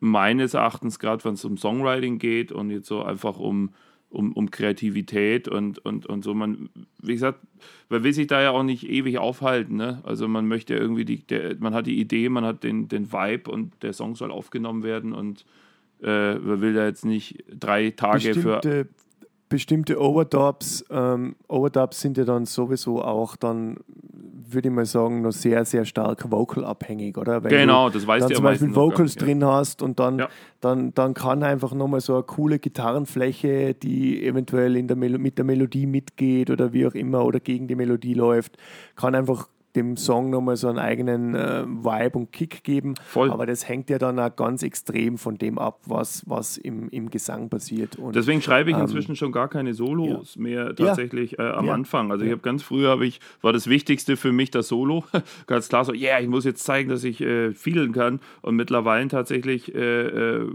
meines 0.00 0.54
Erachtens, 0.54 0.98
gerade 0.98 1.24
wenn 1.24 1.34
es 1.34 1.44
um 1.44 1.56
Songwriting 1.56 2.18
geht 2.18 2.52
und 2.52 2.70
jetzt 2.70 2.86
so 2.86 3.02
einfach 3.02 3.38
um, 3.38 3.70
um, 4.10 4.32
um 4.32 4.50
Kreativität 4.50 5.48
und, 5.48 5.78
und, 5.84 6.06
und 6.06 6.22
so, 6.22 6.34
man, 6.34 6.70
wie 7.02 7.14
gesagt, 7.14 7.40
man 7.88 8.04
will 8.04 8.12
sich 8.12 8.26
da 8.28 8.40
ja 8.40 8.50
auch 8.50 8.62
nicht 8.62 8.88
ewig 8.88 9.18
aufhalten, 9.18 9.76
ne? 9.76 10.00
Also 10.04 10.28
man 10.28 10.46
möchte 10.46 10.74
irgendwie 10.74 11.04
die, 11.04 11.26
der, 11.26 11.56
man 11.58 11.74
hat 11.74 11.86
die 11.86 11.98
Idee, 11.98 12.28
man 12.28 12.44
hat 12.44 12.62
den, 12.62 12.88
den 12.88 13.12
Vibe 13.12 13.50
und 13.50 13.82
der 13.82 13.92
Song 13.92 14.14
soll 14.14 14.30
aufgenommen 14.30 14.82
werden 14.82 15.12
und 15.12 15.44
äh, 16.02 16.34
man 16.36 16.60
will 16.60 16.74
da 16.74 16.86
jetzt 16.86 17.04
nicht 17.04 17.44
drei 17.52 17.90
Tage 17.90 18.34
Bestimmte 18.34 18.84
für 18.84 18.88
bestimmte 19.48 20.00
Overdubs, 20.00 20.84
ähm, 20.90 21.36
Overdubs 21.48 22.00
sind 22.00 22.16
ja 22.18 22.24
dann 22.24 22.46
sowieso 22.46 23.02
auch 23.02 23.36
dann, 23.36 23.78
würde 24.50 24.68
ich 24.68 24.74
mal 24.74 24.86
sagen, 24.86 25.22
noch 25.22 25.32
sehr, 25.32 25.64
sehr 25.64 25.84
stark 25.84 26.30
vocal-abhängig, 26.30 27.16
oder? 27.18 27.42
Weil 27.42 27.50
genau, 27.50 27.90
das 27.90 28.06
weißt 28.06 28.26
du 28.26 28.30
ja 28.30 28.36
zum 28.36 28.44
Beispiel 28.44 28.74
Vocals 28.74 29.16
noch, 29.16 29.22
drin 29.22 29.40
ja. 29.40 29.52
hast 29.52 29.82
und 29.82 29.98
dann, 29.98 30.18
ja. 30.18 30.28
dann, 30.60 30.94
dann 30.94 31.14
kann 31.14 31.42
einfach 31.42 31.72
nochmal 31.72 32.00
so 32.00 32.14
eine 32.14 32.22
coole 32.22 32.58
Gitarrenfläche, 32.58 33.74
die 33.74 34.24
eventuell 34.26 34.76
in 34.76 34.88
der 34.88 34.96
mit 34.96 35.38
der 35.38 35.44
Melodie 35.44 35.86
mitgeht 35.86 36.50
oder 36.50 36.72
wie 36.72 36.86
auch 36.86 36.94
immer 36.94 37.24
oder 37.24 37.40
gegen 37.40 37.68
die 37.68 37.74
Melodie 37.74 38.14
läuft, 38.14 38.56
kann 38.96 39.14
einfach 39.14 39.48
dem 39.78 39.96
Song 39.96 40.30
nochmal 40.30 40.56
so 40.56 40.68
einen 40.68 40.78
eigenen 40.78 41.34
äh, 41.34 41.64
Vibe 41.66 42.18
und 42.18 42.32
Kick 42.32 42.64
geben. 42.64 42.94
Voll. 43.06 43.30
Aber 43.30 43.46
das 43.46 43.68
hängt 43.68 43.90
ja 43.90 43.98
dann 43.98 44.18
auch 44.18 44.34
ganz 44.34 44.62
extrem 44.62 45.18
von 45.18 45.38
dem 45.38 45.58
ab, 45.58 45.80
was, 45.86 46.22
was 46.28 46.58
im, 46.58 46.88
im 46.90 47.10
Gesang 47.10 47.48
passiert. 47.48 47.96
Und, 47.96 48.16
Deswegen 48.16 48.42
schreibe 48.42 48.70
ich 48.70 48.76
ähm, 48.76 48.82
inzwischen 48.82 49.16
schon 49.16 49.32
gar 49.32 49.48
keine 49.48 49.74
Solos 49.74 50.34
ja. 50.34 50.42
mehr 50.42 50.74
tatsächlich 50.74 51.32
ja. 51.32 51.50
äh, 51.50 51.52
am 51.54 51.66
ja. 51.66 51.74
Anfang. 51.74 52.10
Also 52.10 52.24
ich 52.24 52.30
habe 52.30 52.42
ganz 52.42 52.62
früher 52.62 52.90
habe 52.90 53.06
ich, 53.06 53.20
war 53.40 53.52
das 53.52 53.68
Wichtigste 53.68 54.16
für 54.16 54.32
mich 54.32 54.50
das 54.50 54.68
Solo. 54.68 55.04
ganz 55.46 55.68
klar 55.68 55.84
so, 55.84 55.94
ja, 55.94 56.10
yeah, 56.10 56.20
ich 56.20 56.28
muss 56.28 56.44
jetzt 56.44 56.64
zeigen, 56.64 56.88
dass 56.88 57.04
ich 57.04 57.20
äh, 57.20 57.52
fiedeln 57.52 57.92
kann. 57.92 58.20
Und 58.42 58.56
mittlerweile 58.56 59.08
tatsächlich 59.08 59.74
äh, 59.74 60.38
äh 60.38 60.48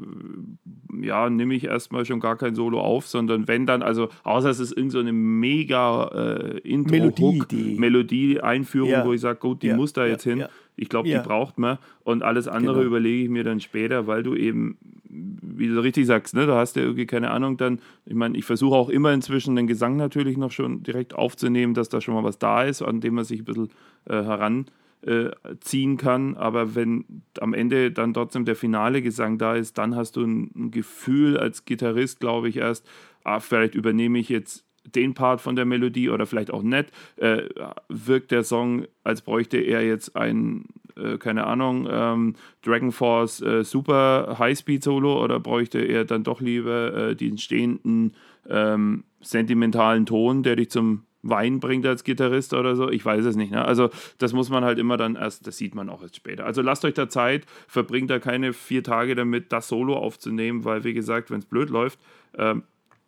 ja, 1.01 1.29
nehme 1.29 1.53
ich 1.55 1.65
erstmal 1.65 2.05
schon 2.05 2.19
gar 2.19 2.35
kein 2.35 2.55
Solo 2.55 2.79
auf, 2.79 3.07
sondern 3.07 3.47
wenn 3.47 3.65
dann, 3.65 3.81
also 3.81 4.09
außer 4.23 4.49
es 4.49 4.59
ist 4.59 4.71
irgendeine 4.71 5.09
so 5.09 5.15
mega 5.15 6.05
äh, 6.07 6.57
Intro, 6.59 6.91
Melodie, 6.91 7.75
Melodie 7.77 8.41
Einführung, 8.41 8.89
ja. 8.89 9.05
wo 9.05 9.13
ich 9.13 9.21
sage, 9.21 9.39
gut, 9.39 9.63
die 9.63 9.67
ja. 9.67 9.75
muss 9.75 9.93
da 9.93 10.05
jetzt 10.05 10.23
hin. 10.23 10.45
Ich 10.75 10.89
glaube, 10.89 11.07
die 11.07 11.17
braucht 11.17 11.59
man. 11.59 11.77
Und 12.03 12.23
alles 12.23 12.47
andere 12.47 12.75
genau. 12.75 12.87
überlege 12.87 13.23
ich 13.23 13.29
mir 13.29 13.43
dann 13.43 13.59
später, 13.59 14.07
weil 14.07 14.23
du 14.23 14.35
eben, 14.35 14.77
wie 15.03 15.67
du 15.67 15.79
richtig 15.79 16.07
sagst, 16.07 16.35
ne, 16.35 16.47
da 16.47 16.57
hast 16.57 16.75
du 16.75 16.79
irgendwie 16.79 17.05
keine 17.05 17.29
Ahnung 17.29 17.57
dann. 17.57 17.79
Ich 18.05 18.15
meine, 18.15 18.37
ich 18.37 18.45
versuche 18.45 18.75
auch 18.75 18.89
immer 18.89 19.13
inzwischen 19.13 19.55
den 19.55 19.67
Gesang 19.67 19.97
natürlich 19.97 20.37
noch 20.37 20.51
schon 20.51 20.81
direkt 20.81 21.13
aufzunehmen, 21.13 21.73
dass 21.75 21.89
da 21.89 22.01
schon 22.01 22.15
mal 22.15 22.23
was 22.23 22.39
da 22.39 22.63
ist, 22.63 22.81
an 22.81 23.01
dem 23.01 23.13
man 23.15 23.23
sich 23.23 23.41
ein 23.41 23.45
bisschen 23.45 23.69
äh, 24.05 24.13
heran 24.13 24.65
äh, 25.05 25.31
ziehen 25.59 25.97
kann. 25.97 26.35
Aber 26.35 26.75
wenn 26.75 27.23
am 27.39 27.53
Ende 27.53 27.91
dann 27.91 28.13
trotzdem 28.13 28.45
der 28.45 28.55
finale 28.55 29.01
Gesang 29.01 29.37
da 29.37 29.55
ist, 29.55 29.77
dann 29.77 29.95
hast 29.95 30.15
du 30.15 30.23
ein, 30.23 30.51
ein 30.55 30.71
Gefühl 30.71 31.37
als 31.37 31.65
Gitarrist, 31.65 32.19
glaube 32.19 32.49
ich, 32.49 32.57
erst, 32.57 32.87
ah, 33.23 33.39
vielleicht 33.39 33.75
übernehme 33.75 34.19
ich 34.19 34.29
jetzt 34.29 34.65
den 34.85 35.13
Part 35.13 35.41
von 35.41 35.55
der 35.55 35.65
Melodie 35.65 36.09
oder 36.09 36.25
vielleicht 36.25 36.51
auch 36.51 36.63
nicht. 36.63 36.91
Äh, 37.15 37.43
wirkt 37.87 38.31
der 38.31 38.43
Song, 38.43 38.85
als 39.03 39.21
bräuchte 39.21 39.57
er 39.57 39.85
jetzt 39.85 40.15
ein, 40.15 40.65
äh, 40.97 41.17
keine 41.17 41.47
Ahnung, 41.47 41.87
ähm, 41.89 42.35
Dragon 42.63 42.91
Force 42.91 43.41
äh, 43.41 43.63
Super 43.63 44.35
Highspeed 44.39 44.83
Solo 44.83 45.23
oder 45.23 45.39
bräuchte 45.39 45.79
er 45.79 46.05
dann 46.05 46.23
doch 46.23 46.41
lieber 46.41 46.93
äh, 46.93 47.15
den 47.15 47.37
stehenden 47.37 48.13
ähm, 48.49 49.05
sentimentalen 49.21 50.05
Ton, 50.05 50.43
der 50.43 50.57
dich 50.57 50.69
zum 50.69 51.03
Wein 51.23 51.59
bringt 51.59 51.85
als 51.85 52.03
Gitarrist 52.03 52.53
oder 52.53 52.75
so. 52.75 52.89
Ich 52.89 53.03
weiß 53.03 53.25
es 53.25 53.35
nicht. 53.35 53.51
Ne? 53.51 53.63
Also 53.65 53.89
das 54.17 54.33
muss 54.33 54.49
man 54.49 54.63
halt 54.63 54.77
immer 54.77 54.97
dann 54.97 55.15
erst, 55.15 55.47
das 55.47 55.57
sieht 55.57 55.73
man 55.73 55.89
auch 55.89 56.01
erst 56.01 56.17
später. 56.17 56.45
Also 56.45 56.61
lasst 56.61 56.85
euch 56.85 56.93
da 56.93 57.09
Zeit, 57.09 57.45
verbringt 57.67 58.09
da 58.09 58.19
keine 58.19 58.53
vier 58.53 58.83
Tage 58.83 59.15
damit, 59.15 59.51
das 59.51 59.69
Solo 59.69 59.95
aufzunehmen, 59.95 60.65
weil 60.65 60.83
wie 60.83 60.93
gesagt, 60.93 61.31
wenn 61.31 61.39
es 61.39 61.45
blöd 61.45 61.69
läuft, 61.69 61.99
ähm, 62.37 62.63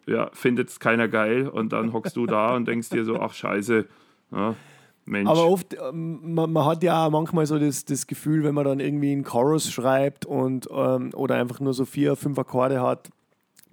ja, 0.07 0.29
findet 0.33 0.69
es 0.69 0.79
keiner 0.79 1.07
geil 1.07 1.47
und 1.47 1.73
dann 1.73 1.91
hockst 1.91 2.15
du 2.15 2.25
da 2.25 2.55
und 2.55 2.67
denkst 2.67 2.89
dir 2.89 3.03
so, 3.05 3.19
ach 3.19 3.33
scheiße, 3.33 3.85
ja, 4.31 4.55
Mensch. 5.05 5.29
Aber 5.29 5.47
oft, 5.47 5.75
ähm, 5.75 6.33
man, 6.33 6.51
man, 6.51 6.65
hat 6.65 6.81
ja 6.83 7.09
manchmal 7.09 7.45
so 7.45 7.59
das, 7.59 7.85
das 7.85 8.07
Gefühl, 8.07 8.43
wenn 8.43 8.55
man 8.55 8.65
dann 8.65 8.79
irgendwie 8.79 9.11
einen 9.11 9.23
Chorus 9.23 9.71
schreibt 9.71 10.25
und 10.25 10.67
ähm, 10.71 11.11
oder 11.13 11.35
einfach 11.35 11.59
nur 11.59 11.73
so 11.73 11.85
vier, 11.85 12.15
fünf 12.15 12.39
Akkorde 12.39 12.81
hat, 12.81 13.09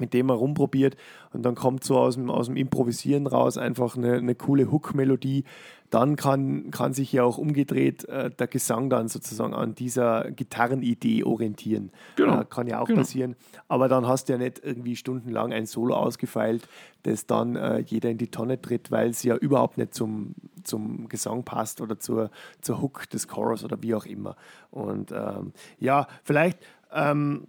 mit 0.03 0.13
dem 0.13 0.27
man 0.27 0.37
rumprobiert 0.37 0.97
und 1.33 1.43
dann 1.45 1.55
kommt 1.55 1.85
so 1.85 1.97
aus 1.97 2.17
dem, 2.17 2.29
aus 2.29 2.47
dem 2.47 2.57
Improvisieren 2.57 3.27
raus 3.27 3.57
einfach 3.57 3.97
eine, 3.97 4.15
eine 4.15 4.35
coole 4.35 4.71
Hook-Melodie, 4.71 5.45
dann 5.93 6.17
kann, 6.17 6.71
kann 6.71 6.95
sich 6.95 7.13
ja 7.13 7.23
auch 7.23 7.37
umgedreht 7.37 8.07
äh, 8.07 8.31
der 8.31 8.47
Gesang 8.47 8.89
dann 8.89 9.09
sozusagen 9.09 9.53
an 9.53 9.75
dieser 9.75 10.31
Gitarrenidee 10.31 11.23
orientieren. 11.23 11.91
Genau. 12.17 12.41
Äh, 12.41 12.45
kann 12.47 12.67
ja 12.67 12.81
auch 12.81 12.87
genau. 12.87 13.01
passieren. 13.01 13.37
Aber 13.69 13.89
dann 13.89 14.07
hast 14.09 14.29
du 14.29 14.33
ja 14.33 14.39
nicht 14.39 14.63
irgendwie 14.65 14.97
stundenlang 14.97 15.53
ein 15.53 15.67
Solo 15.67 15.95
ausgefeilt, 15.95 16.67
das 17.03 17.27
dann 17.27 17.57
äh, 17.57 17.81
jeder 17.81 18.09
in 18.09 18.17
die 18.17 18.31
Tonne 18.31 18.61
tritt, 18.61 18.91
weil 18.91 19.11
es 19.11 19.23
ja 19.23 19.37
überhaupt 19.37 19.77
nicht 19.77 19.93
zum, 19.93 20.35
zum 20.65 21.09
Gesang 21.11 21.45
passt 21.45 21.83
oder 21.83 21.99
zur, 21.99 22.31
zur 22.63 22.81
Hook 22.81 23.11
des 23.11 23.29
Chorus 23.29 23.63
oder 23.63 23.83
wie 23.83 23.95
auch 23.95 24.07
immer. 24.07 24.37
Und 24.71 25.13
ähm, 25.13 25.53
ja, 25.79 26.07
vielleicht. 26.25 26.59
Ähm, 26.91 27.49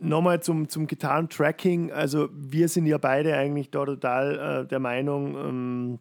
Nochmal 0.00 0.42
zum, 0.42 0.68
zum 0.68 0.86
Gitarrentracking. 0.86 1.92
Also, 1.92 2.28
wir 2.32 2.68
sind 2.68 2.86
ja 2.86 2.98
beide 2.98 3.36
eigentlich 3.36 3.70
da 3.70 3.84
total 3.84 4.62
äh, 4.64 4.66
der 4.66 4.78
Meinung, 4.78 5.36
ähm, 5.36 5.98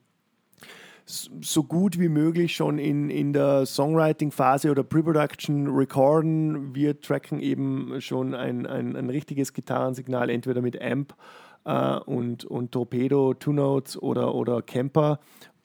so 1.06 1.64
gut 1.64 2.00
wie 2.00 2.08
möglich 2.08 2.56
schon 2.56 2.78
in, 2.78 3.10
in 3.10 3.34
der 3.34 3.66
Songwriting-Phase 3.66 4.70
oder 4.70 4.84
Pre-Production 4.84 5.68
recorden. 5.68 6.76
Wir 6.76 7.02
tracken 7.02 7.40
eben 7.40 8.00
schon 8.00 8.36
ein, 8.36 8.68
ein, 8.68 8.96
ein 8.96 9.10
richtiges 9.10 9.54
Gitarrensignal, 9.54 10.30
entweder 10.30 10.62
mit 10.62 10.80
Amp 10.80 11.16
äh, 11.66 11.98
und, 11.98 12.46
und 12.46 12.72
Torpedo, 12.72 13.34
Two 13.34 13.54
Notes 13.54 14.00
oder, 14.02 14.36
oder 14.36 14.62
Camper 14.62 15.20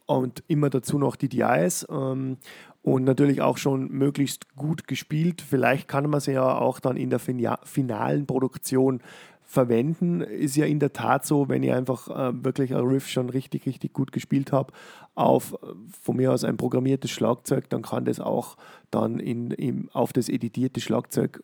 und 0.06 0.42
immer 0.48 0.70
dazu 0.70 0.98
noch 0.98 1.16
die 1.16 1.28
DIs. 1.28 1.86
Ähm, 1.90 2.38
und 2.84 3.04
natürlich 3.04 3.40
auch 3.40 3.56
schon 3.56 3.88
möglichst 3.90 4.54
gut 4.56 4.86
gespielt. 4.86 5.40
Vielleicht 5.40 5.88
kann 5.88 6.08
man 6.10 6.20
sie 6.20 6.32
ja 6.32 6.58
auch 6.58 6.80
dann 6.80 6.98
in 6.98 7.08
der 7.08 7.18
finalen 7.18 8.26
Produktion 8.26 9.00
verwenden. 9.42 10.20
Ist 10.20 10.54
ja 10.54 10.66
in 10.66 10.80
der 10.80 10.92
Tat 10.92 11.24
so, 11.24 11.48
wenn 11.48 11.62
ich 11.62 11.72
einfach 11.72 12.08
äh, 12.10 12.44
wirklich 12.44 12.74
ein 12.74 12.82
Riff 12.82 13.08
schon 13.08 13.30
richtig, 13.30 13.64
richtig 13.64 13.94
gut 13.94 14.12
gespielt 14.12 14.52
habe, 14.52 14.74
auf 15.14 15.54
äh, 15.54 15.68
von 16.02 16.16
mir 16.16 16.30
aus 16.30 16.44
ein 16.44 16.58
programmiertes 16.58 17.10
Schlagzeug, 17.10 17.70
dann 17.70 17.80
kann 17.80 18.04
das 18.04 18.20
auch 18.20 18.58
dann 18.90 19.18
in, 19.18 19.50
in, 19.52 19.88
auf 19.94 20.12
das 20.12 20.28
editierte 20.28 20.82
Schlagzeug 20.82 21.42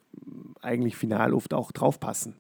eigentlich 0.60 0.96
final 0.96 1.32
oft 1.32 1.54
auch 1.54 1.72
draufpassen. 1.72 2.34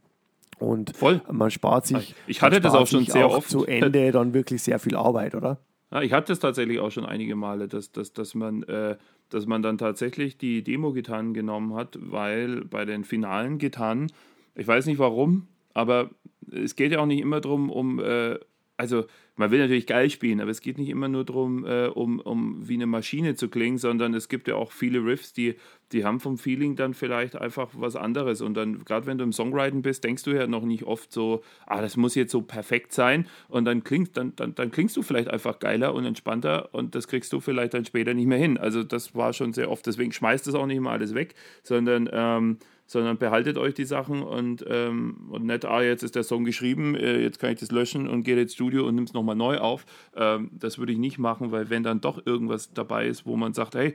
Und 0.58 0.94
Voll. 0.94 1.22
man 1.32 1.50
spart 1.50 1.86
sich, 1.86 2.14
ich 2.26 2.42
hatte 2.42 2.60
das 2.60 2.74
auch 2.74 2.86
schon 2.86 3.06
sehr 3.06 3.28
auch 3.28 3.38
oft 3.38 3.48
zu 3.48 3.64
Ende 3.64 4.12
dann 4.12 4.34
wirklich 4.34 4.62
sehr 4.62 4.78
viel 4.78 4.94
Arbeit, 4.94 5.34
oder? 5.34 5.58
Ja, 5.90 6.02
ich 6.02 6.12
hatte 6.12 6.32
es 6.32 6.38
tatsächlich 6.38 6.78
auch 6.78 6.90
schon 6.90 7.04
einige 7.04 7.34
Male, 7.34 7.66
dass, 7.66 7.90
dass, 7.92 8.12
dass, 8.12 8.34
man, 8.34 8.62
äh, 8.64 8.96
dass 9.28 9.46
man 9.46 9.62
dann 9.62 9.78
tatsächlich 9.78 10.38
die 10.38 10.62
Demo-Gitarren 10.62 11.34
genommen 11.34 11.74
hat, 11.74 11.98
weil 12.00 12.64
bei 12.64 12.84
den 12.84 13.04
finalen 13.04 13.58
Gitarren, 13.58 14.12
ich 14.54 14.66
weiß 14.66 14.86
nicht 14.86 14.98
warum, 14.98 15.48
aber 15.74 16.10
es 16.52 16.76
geht 16.76 16.92
ja 16.92 17.00
auch 17.00 17.06
nicht 17.06 17.20
immer 17.20 17.40
darum, 17.40 17.70
um, 17.70 17.98
äh, 17.98 18.38
also 18.76 19.04
man 19.40 19.50
will 19.50 19.58
natürlich 19.58 19.86
geil 19.86 20.10
spielen, 20.10 20.38
aber 20.42 20.50
es 20.50 20.60
geht 20.60 20.76
nicht 20.76 20.90
immer 20.90 21.08
nur 21.08 21.24
darum, 21.24 21.64
äh, 21.64 21.86
um, 21.86 22.20
um 22.20 22.68
wie 22.68 22.74
eine 22.74 22.84
Maschine 22.84 23.36
zu 23.36 23.48
klingen, 23.48 23.78
sondern 23.78 24.12
es 24.12 24.28
gibt 24.28 24.48
ja 24.48 24.54
auch 24.54 24.70
viele 24.70 25.02
Riffs, 25.02 25.32
die, 25.32 25.54
die 25.92 26.04
haben 26.04 26.20
vom 26.20 26.36
Feeling 26.36 26.76
dann 26.76 26.92
vielleicht 26.92 27.36
einfach 27.36 27.70
was 27.72 27.96
anderes. 27.96 28.42
Und 28.42 28.52
dann, 28.52 28.84
gerade 28.84 29.06
wenn 29.06 29.16
du 29.16 29.24
im 29.24 29.32
Songwriting 29.32 29.80
bist, 29.80 30.04
denkst 30.04 30.24
du 30.24 30.32
ja 30.32 30.46
noch 30.46 30.64
nicht 30.66 30.84
oft 30.84 31.10
so, 31.10 31.42
ah, 31.66 31.80
das 31.80 31.96
muss 31.96 32.14
jetzt 32.16 32.32
so 32.32 32.42
perfekt 32.42 32.92
sein. 32.92 33.26
Und 33.48 33.64
dann 33.64 33.82
klingst, 33.82 34.14
dann, 34.18 34.36
dann, 34.36 34.54
dann 34.54 34.70
klingst 34.70 34.98
du 34.98 35.02
vielleicht 35.02 35.30
einfach 35.30 35.58
geiler 35.58 35.94
und 35.94 36.04
entspannter 36.04 36.74
und 36.74 36.94
das 36.94 37.08
kriegst 37.08 37.32
du 37.32 37.40
vielleicht 37.40 37.72
dann 37.72 37.86
später 37.86 38.12
nicht 38.12 38.26
mehr 38.26 38.36
hin. 38.36 38.58
Also 38.58 38.84
das 38.84 39.14
war 39.14 39.32
schon 39.32 39.54
sehr 39.54 39.70
oft. 39.70 39.86
Deswegen 39.86 40.12
schmeißt 40.12 40.46
das 40.46 40.54
auch 40.54 40.66
nicht 40.66 40.76
immer 40.76 40.90
alles 40.90 41.14
weg, 41.14 41.34
sondern 41.62 42.10
ähm, 42.12 42.58
sondern 42.90 43.18
behaltet 43.18 43.56
euch 43.56 43.74
die 43.74 43.84
Sachen 43.84 44.24
und, 44.24 44.64
ähm, 44.66 45.28
und 45.30 45.44
nicht, 45.44 45.64
ah, 45.64 45.80
jetzt 45.80 46.02
ist 46.02 46.16
der 46.16 46.24
Song 46.24 46.44
geschrieben, 46.44 46.96
äh, 46.96 47.20
jetzt 47.20 47.38
kann 47.38 47.52
ich 47.52 47.60
das 47.60 47.70
löschen 47.70 48.08
und 48.08 48.24
gehe 48.24 48.36
ins 48.40 48.54
Studio 48.54 48.84
und 48.84 48.96
nimm 48.96 49.04
es 49.04 49.12
nochmal 49.12 49.36
neu 49.36 49.58
auf. 49.58 49.86
Ähm, 50.16 50.50
das 50.52 50.76
würde 50.76 50.90
ich 50.90 50.98
nicht 50.98 51.16
machen, 51.16 51.52
weil 51.52 51.70
wenn 51.70 51.84
dann 51.84 52.00
doch 52.00 52.26
irgendwas 52.26 52.72
dabei 52.72 53.06
ist, 53.06 53.26
wo 53.26 53.36
man 53.36 53.54
sagt, 53.54 53.76
hey, 53.76 53.94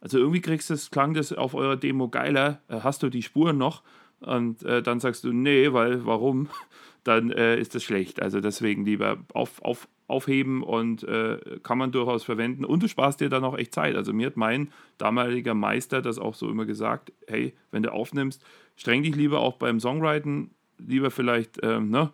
also 0.00 0.16
irgendwie 0.16 0.40
kriegst 0.40 0.70
das, 0.70 0.90
klang 0.90 1.12
das 1.12 1.34
auf 1.34 1.52
eurer 1.52 1.76
Demo 1.76 2.08
geiler, 2.08 2.62
äh, 2.68 2.80
hast 2.80 3.02
du 3.02 3.10
die 3.10 3.20
Spuren 3.20 3.58
noch? 3.58 3.82
Und 4.20 4.62
äh, 4.64 4.82
dann 4.82 5.00
sagst 5.00 5.24
du, 5.24 5.32
nee, 5.32 5.72
weil 5.72 6.04
warum? 6.06 6.48
Dann 7.02 7.30
äh, 7.30 7.58
ist 7.58 7.74
das 7.74 7.82
schlecht. 7.82 8.20
Also 8.20 8.42
deswegen 8.42 8.84
lieber 8.84 9.16
auf, 9.32 9.62
auf, 9.62 9.88
aufheben 10.06 10.62
und 10.62 11.02
äh, 11.04 11.38
kann 11.62 11.78
man 11.78 11.92
durchaus 11.92 12.24
verwenden. 12.24 12.62
Und 12.62 12.82
du 12.82 12.88
sparst 12.88 13.20
dir 13.20 13.30
dann 13.30 13.42
auch 13.42 13.56
echt 13.56 13.72
Zeit. 13.72 13.96
Also 13.96 14.12
mir 14.12 14.26
hat 14.26 14.36
mein 14.36 14.70
damaliger 14.98 15.54
Meister 15.54 16.02
das 16.02 16.18
auch 16.18 16.34
so 16.34 16.50
immer 16.50 16.66
gesagt, 16.66 17.10
hey, 17.26 17.54
wenn 17.70 17.82
du 17.82 17.90
aufnimmst, 17.90 18.44
streng 18.76 19.02
dich 19.02 19.16
lieber 19.16 19.40
auch 19.40 19.56
beim 19.56 19.80
Songwriting 19.80 20.50
lieber 20.86 21.10
vielleicht 21.10 21.58
ähm, 21.62 21.90
ne, 21.90 22.10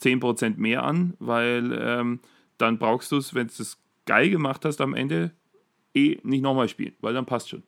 10% 0.00 0.56
mehr 0.56 0.84
an, 0.84 1.14
weil 1.18 1.76
ähm, 1.78 2.20
dann 2.58 2.78
brauchst 2.78 3.12
du 3.12 3.16
es, 3.16 3.34
wenn 3.34 3.48
du 3.48 3.62
es 3.62 3.78
geil 4.06 4.30
gemacht 4.30 4.64
hast 4.64 4.80
am 4.80 4.94
Ende, 4.94 5.32
eh 5.94 6.18
nicht 6.22 6.42
nochmal 6.42 6.68
spielen, 6.68 6.94
weil 7.00 7.14
dann 7.14 7.26
passt 7.26 7.50
schon. 7.50 7.62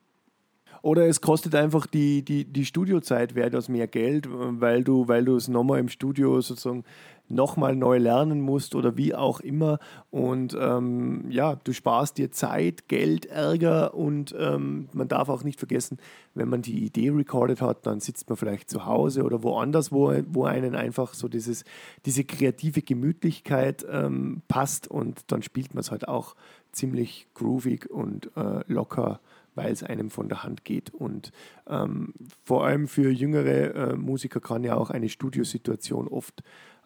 Oder 0.87 1.09
es 1.09 1.21
kostet 1.21 1.57
einfach 1.57 1.85
die, 1.89 2.23
die, 2.23 2.45
die 2.45 2.65
Studiozeit 2.65 3.35
das 3.51 3.69
mehr 3.69 3.89
Geld, 3.89 4.29
weil 4.31 4.85
du, 4.85 5.09
weil 5.09 5.25
du 5.25 5.35
es 5.35 5.49
nochmal 5.49 5.81
im 5.81 5.89
Studio 5.89 6.41
sozusagen 6.41 6.85
nochmal 7.29 7.75
neu 7.75 7.99
lernen 7.99 8.41
musst 8.41 8.77
oder 8.77 8.97
wie 8.97 9.13
auch 9.13 9.41
immer. 9.41 9.81
Und 10.13 10.57
ähm, 10.57 11.25
ja, 11.29 11.57
du 11.57 11.73
sparst 11.73 12.19
dir 12.19 12.31
Zeit, 12.31 12.87
Geld, 12.87 13.27
Ärger 13.27 13.95
und 13.95 14.33
ähm, 14.39 14.89
man 14.93 15.09
darf 15.09 15.29
auch 15.29 15.43
nicht 15.43 15.59
vergessen, 15.59 15.99
wenn 16.35 16.49
man 16.49 16.63
die 16.63 16.85
Idee 16.85 17.11
recorded 17.11 17.61
hat, 17.61 17.85
dann 17.85 17.99
sitzt 17.99 18.29
man 18.29 18.37
vielleicht 18.37 18.71
zu 18.71 18.87
Hause 18.87 19.25
oder 19.25 19.43
woanders, 19.43 19.91
wo, 19.91 20.15
wo 20.29 20.45
einen 20.45 20.77
einfach 20.77 21.15
so 21.15 21.27
dieses, 21.27 21.65
diese 22.05 22.23
kreative 22.23 22.83
Gemütlichkeit 22.83 23.85
ähm, 23.91 24.43
passt 24.47 24.87
und 24.87 25.33
dann 25.33 25.43
spielt 25.43 25.75
man 25.75 25.81
es 25.81 25.91
halt 25.91 26.07
auch 26.07 26.37
ziemlich 26.77 27.27
groovig 27.35 27.91
und 27.91 28.31
äh, 28.37 28.61
locker 28.67 29.21
weil 29.57 29.73
es 29.73 29.83
einem 29.83 30.11
von 30.11 30.29
der 30.29 30.45
Hand 30.45 30.65
geht. 30.65 30.91
Und 30.91 31.33
ähm, 31.67 32.15
vor 32.45 32.67
allem 32.67 32.87
für 32.87 33.11
jüngere 33.11 33.75
äh, 33.75 33.97
Musiker 33.97 34.39
kann 34.39 34.63
ja 34.63 34.77
auch 34.77 34.91
eine 34.91 35.09
Studiosituation 35.09 36.07
oft 36.07 36.43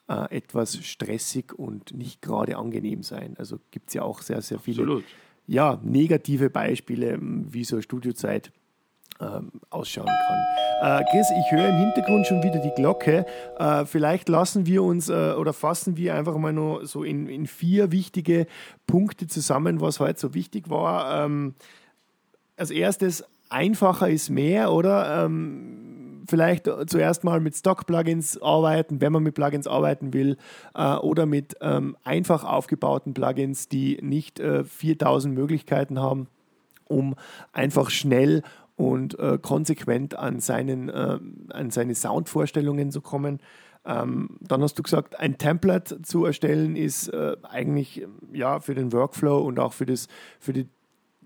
äh, 0.08 0.36
etwas 0.36 0.76
stressig 0.84 1.52
und 1.52 1.92
nicht 1.92 2.22
gerade 2.22 2.56
angenehm 2.56 3.02
sein. 3.02 3.34
Also 3.38 3.58
gibt 3.70 3.88
es 3.88 3.94
ja 3.94 4.02
auch 4.02 4.22
sehr, 4.22 4.40
sehr 4.40 4.60
viele 4.60 5.02
ja, 5.46 5.80
negative 5.82 6.48
Beispiele, 6.48 7.18
wie 7.20 7.64
so 7.64 7.76
eine 7.76 7.82
Studiozeit 7.82 8.52
ausschauen 9.70 10.06
kann. 10.06 10.40
Äh, 10.80 11.04
Chris, 11.10 11.26
ich 11.30 11.52
höre 11.52 11.68
im 11.68 11.76
Hintergrund 11.76 12.26
schon 12.26 12.42
wieder 12.42 12.58
die 12.58 12.70
Glocke. 12.70 13.26
Äh, 13.58 13.84
vielleicht 13.84 14.30
lassen 14.30 14.64
wir 14.64 14.82
uns 14.82 15.10
äh, 15.10 15.32
oder 15.32 15.52
fassen 15.52 15.98
wir 15.98 16.14
einfach 16.14 16.36
mal 16.38 16.54
nur 16.54 16.86
so 16.86 17.04
in, 17.04 17.28
in, 17.28 17.46
vier 17.46 17.92
wichtige 17.92 18.46
Punkte 18.86 19.26
zusammen, 19.26 19.82
was 19.82 20.00
heute 20.00 20.18
so 20.18 20.32
wichtig 20.32 20.70
war. 20.70 21.24
Ähm, 21.24 21.54
als 22.56 22.70
erstes, 22.70 23.24
einfacher 23.50 24.08
ist 24.08 24.30
mehr, 24.30 24.72
oder? 24.72 25.24
Ähm, 25.24 26.22
vielleicht 26.28 26.70
zuerst 26.86 27.24
mal 27.24 27.40
mit 27.40 27.56
Stock-Plugins 27.56 28.40
arbeiten, 28.40 29.00
wenn 29.02 29.12
man 29.12 29.22
mit 29.22 29.34
Plugins 29.34 29.66
arbeiten 29.66 30.14
will, 30.14 30.38
äh, 30.74 30.94
oder 30.94 31.26
mit 31.26 31.56
ähm, 31.60 31.96
einfach 32.04 32.44
aufgebauten 32.44 33.12
Plugins, 33.12 33.68
die 33.68 33.98
nicht 34.00 34.40
äh, 34.40 34.64
4000 34.64 35.34
Möglichkeiten 35.34 36.00
haben, 36.00 36.28
um 36.86 37.16
einfach 37.52 37.90
schnell 37.90 38.42
und 38.80 39.18
äh, 39.18 39.38
konsequent 39.40 40.18
an, 40.18 40.40
seinen, 40.40 40.88
äh, 40.88 41.18
an 41.50 41.70
seine 41.70 41.94
Soundvorstellungen 41.94 42.90
zu 42.90 43.02
kommen. 43.02 43.38
Ähm, 43.84 44.38
dann 44.40 44.62
hast 44.62 44.78
du 44.78 44.82
gesagt, 44.82 45.20
ein 45.20 45.36
Template 45.36 46.00
zu 46.00 46.24
erstellen 46.24 46.76
ist 46.76 47.08
äh, 47.08 47.36
eigentlich 47.42 48.06
ja, 48.32 48.60
für 48.60 48.74
den 48.74 48.90
Workflow 48.92 49.38
und 49.38 49.58
auch 49.58 49.74
für, 49.74 49.84
das, 49.84 50.08
für 50.38 50.54
die 50.54 50.66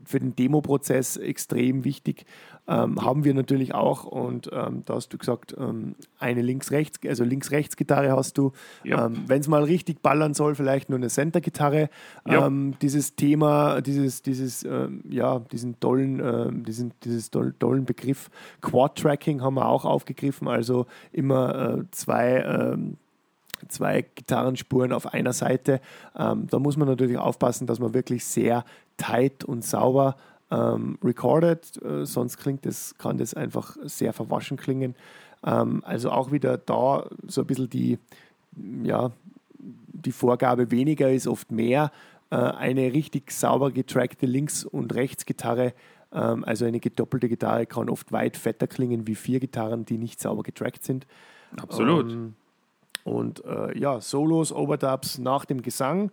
für 0.06 0.20
den 0.20 0.36
Demo-Prozess 0.36 1.16
extrem 1.16 1.84
wichtig. 1.84 2.24
Ähm, 2.66 3.04
haben 3.04 3.24
wir 3.24 3.34
natürlich 3.34 3.74
auch 3.74 4.04
und 4.04 4.48
ähm, 4.50 4.84
da 4.86 4.94
hast 4.94 5.10
du 5.10 5.18
gesagt, 5.18 5.54
ähm, 5.58 5.96
eine 6.18 6.40
links-rechts, 6.40 6.98
also 7.06 7.22
links-rechts-Gitarre 7.22 8.12
hast 8.12 8.38
du. 8.38 8.52
Ja. 8.84 9.04
Ähm, 9.04 9.24
Wenn 9.26 9.40
es 9.40 9.48
mal 9.48 9.64
richtig 9.64 10.00
ballern 10.00 10.32
soll, 10.32 10.54
vielleicht 10.54 10.88
nur 10.88 10.98
eine 10.98 11.08
Center-Gitarre. 11.08 11.90
Ja. 12.26 12.46
Ähm, 12.46 12.74
dieses 12.80 13.16
Thema, 13.16 13.82
dieses, 13.82 14.22
dieses, 14.22 14.64
ähm, 14.64 15.02
ja, 15.10 15.40
diesen 15.40 15.78
tollen, 15.78 16.64
diesen, 16.64 16.92
dieses 17.04 17.30
tollen 17.30 17.84
Begriff 17.84 18.30
Quad-Tracking 18.62 19.42
haben 19.42 19.54
wir 19.54 19.68
auch 19.68 19.84
aufgegriffen, 19.84 20.48
also 20.48 20.86
immer 21.12 21.80
äh, 21.80 21.84
zwei 21.90 22.76
zwei 23.68 24.02
Gitarrenspuren 24.02 24.92
auf 24.92 25.12
einer 25.12 25.32
Seite. 25.32 25.80
Ähm, 26.16 26.46
da 26.48 26.58
muss 26.58 26.76
man 26.76 26.88
natürlich 26.88 27.18
aufpassen, 27.18 27.66
dass 27.66 27.78
man 27.78 27.94
wirklich 27.94 28.24
sehr 28.24 28.64
tight 28.96 29.44
und 29.44 29.64
sauber 29.64 30.16
ähm, 30.50 30.98
recordet, 31.02 31.82
äh, 31.82 32.04
sonst 32.04 32.36
klingt 32.36 32.66
das, 32.66 32.96
kann 32.98 33.18
das 33.18 33.34
einfach 33.34 33.76
sehr 33.82 34.12
verwaschen 34.12 34.56
klingen. 34.56 34.94
Ähm, 35.44 35.82
also 35.84 36.10
auch 36.10 36.32
wieder 36.32 36.58
da 36.58 37.08
so 37.26 37.42
ein 37.42 37.46
bisschen 37.46 37.70
die, 37.70 37.98
ja, 38.82 39.10
die 39.58 40.12
Vorgabe 40.12 40.70
weniger 40.70 41.10
ist 41.10 41.26
oft 41.26 41.50
mehr. 41.50 41.90
Äh, 42.30 42.36
eine 42.36 42.92
richtig 42.92 43.30
sauber 43.30 43.70
getrackte 43.70 44.26
Links- 44.26 44.64
und 44.64 44.94
Rechtsgitarre, 44.94 45.74
ähm, 46.12 46.44
also 46.44 46.64
eine 46.64 46.80
gedoppelte 46.80 47.28
Gitarre, 47.28 47.66
kann 47.66 47.88
oft 47.88 48.12
weit 48.12 48.36
fetter 48.36 48.66
klingen 48.66 49.06
wie 49.06 49.14
vier 49.14 49.40
Gitarren, 49.40 49.84
die 49.84 49.98
nicht 49.98 50.20
sauber 50.20 50.42
getrackt 50.42 50.84
sind. 50.84 51.06
Absolut. 51.56 52.12
Ähm, 52.12 52.34
und 53.04 53.44
äh, 53.44 53.78
ja, 53.78 54.00
Solos, 54.00 54.52
Overdubs 54.52 55.18
nach 55.18 55.44
dem 55.44 55.62
Gesang. 55.62 56.10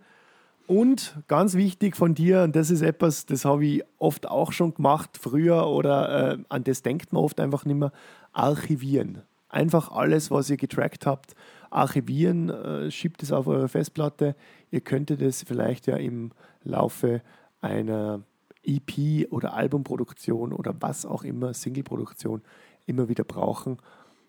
Und 0.66 1.16
ganz 1.28 1.54
wichtig 1.54 1.96
von 1.96 2.14
dir, 2.14 2.42
und 2.42 2.56
das 2.56 2.70
ist 2.70 2.82
etwas, 2.82 3.26
das 3.26 3.44
habe 3.44 3.66
ich 3.66 3.82
oft 3.98 4.28
auch 4.28 4.52
schon 4.52 4.74
gemacht 4.74 5.18
früher 5.20 5.66
oder 5.66 6.32
äh, 6.32 6.38
an 6.48 6.64
das 6.64 6.82
denkt 6.82 7.12
man 7.12 7.22
oft 7.22 7.40
einfach 7.40 7.64
nicht 7.64 7.76
mehr, 7.76 7.92
archivieren. 8.32 9.22
Einfach 9.48 9.90
alles, 9.90 10.30
was 10.30 10.48
ihr 10.48 10.56
getrackt 10.56 11.04
habt, 11.04 11.34
archivieren, 11.70 12.48
äh, 12.48 12.90
schiebt 12.90 13.22
es 13.22 13.32
auf 13.32 13.46
eure 13.46 13.68
Festplatte. 13.68 14.34
Ihr 14.70 14.80
könntet 14.80 15.20
es 15.20 15.42
vielleicht 15.42 15.86
ja 15.86 15.96
im 15.96 16.30
Laufe 16.64 17.22
einer 17.60 18.22
EP 18.62 19.30
oder 19.30 19.54
Albumproduktion 19.54 20.52
oder 20.52 20.74
was 20.80 21.04
auch 21.04 21.24
immer, 21.24 21.52
Singleproduktion, 21.52 22.42
immer 22.86 23.08
wieder 23.08 23.24
brauchen 23.24 23.78